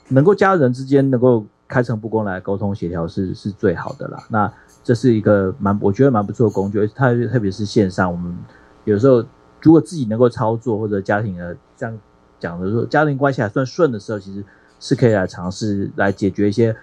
[0.08, 4.22] 能够家人之间能够开诚布公来沟通协调是是最好的啦。
[4.28, 4.52] 那
[4.84, 8.36] 这是一个蛮我觉得蛮不错的工具，它特别是线上，我们
[8.84, 9.24] 有时候
[9.62, 11.98] 如果自己能够操作，或者家庭的这样
[12.38, 14.44] 讲的说，家庭关系还算顺的时候，其实
[14.78, 16.76] 是可以来尝试来解决一些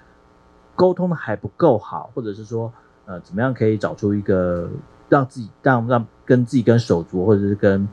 [0.76, 2.72] 沟通的还不够好，或者是说
[3.06, 4.70] 呃怎么样可以找出一个
[5.10, 7.88] 让自己让让跟自己跟手足，或者是跟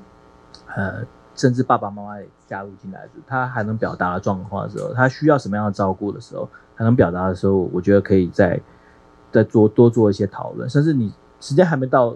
[0.75, 1.03] 呃
[1.35, 8.61] 甚至爸爸妈妈也加入进来的，他还能表达的状况的时候，他需要什么样的照顾的时候，还能表达的时候，我觉得可以再
[9.31, 12.15] 再做多做一些讨论，甚至你时间还没到。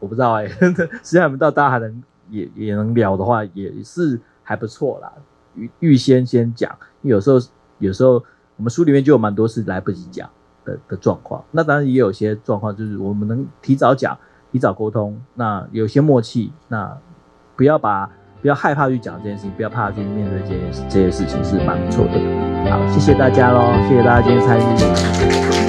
[0.00, 0.46] 我不知道哎、
[1.02, 5.12] 时间还没到，大家还能也也能聊的话，也是还不错啦。
[5.56, 6.72] 预预先先讲，
[7.02, 7.40] 有时候
[7.78, 8.22] 有时候
[8.58, 10.28] 我们书里面就有蛮多是来不及讲
[10.64, 11.42] 的的状况。
[11.52, 14.18] 那当然也有些状况，就是我们能提早讲、
[14.52, 16.94] 提早沟通，那有些默契，那
[17.56, 18.10] 不要把
[18.42, 22.12] 不要害怕去讲这件事情，不要怕去面对这些这些事情，是蛮不错的。
[22.70, 25.67] 好，谢谢大家喽，谢谢大家今天参与。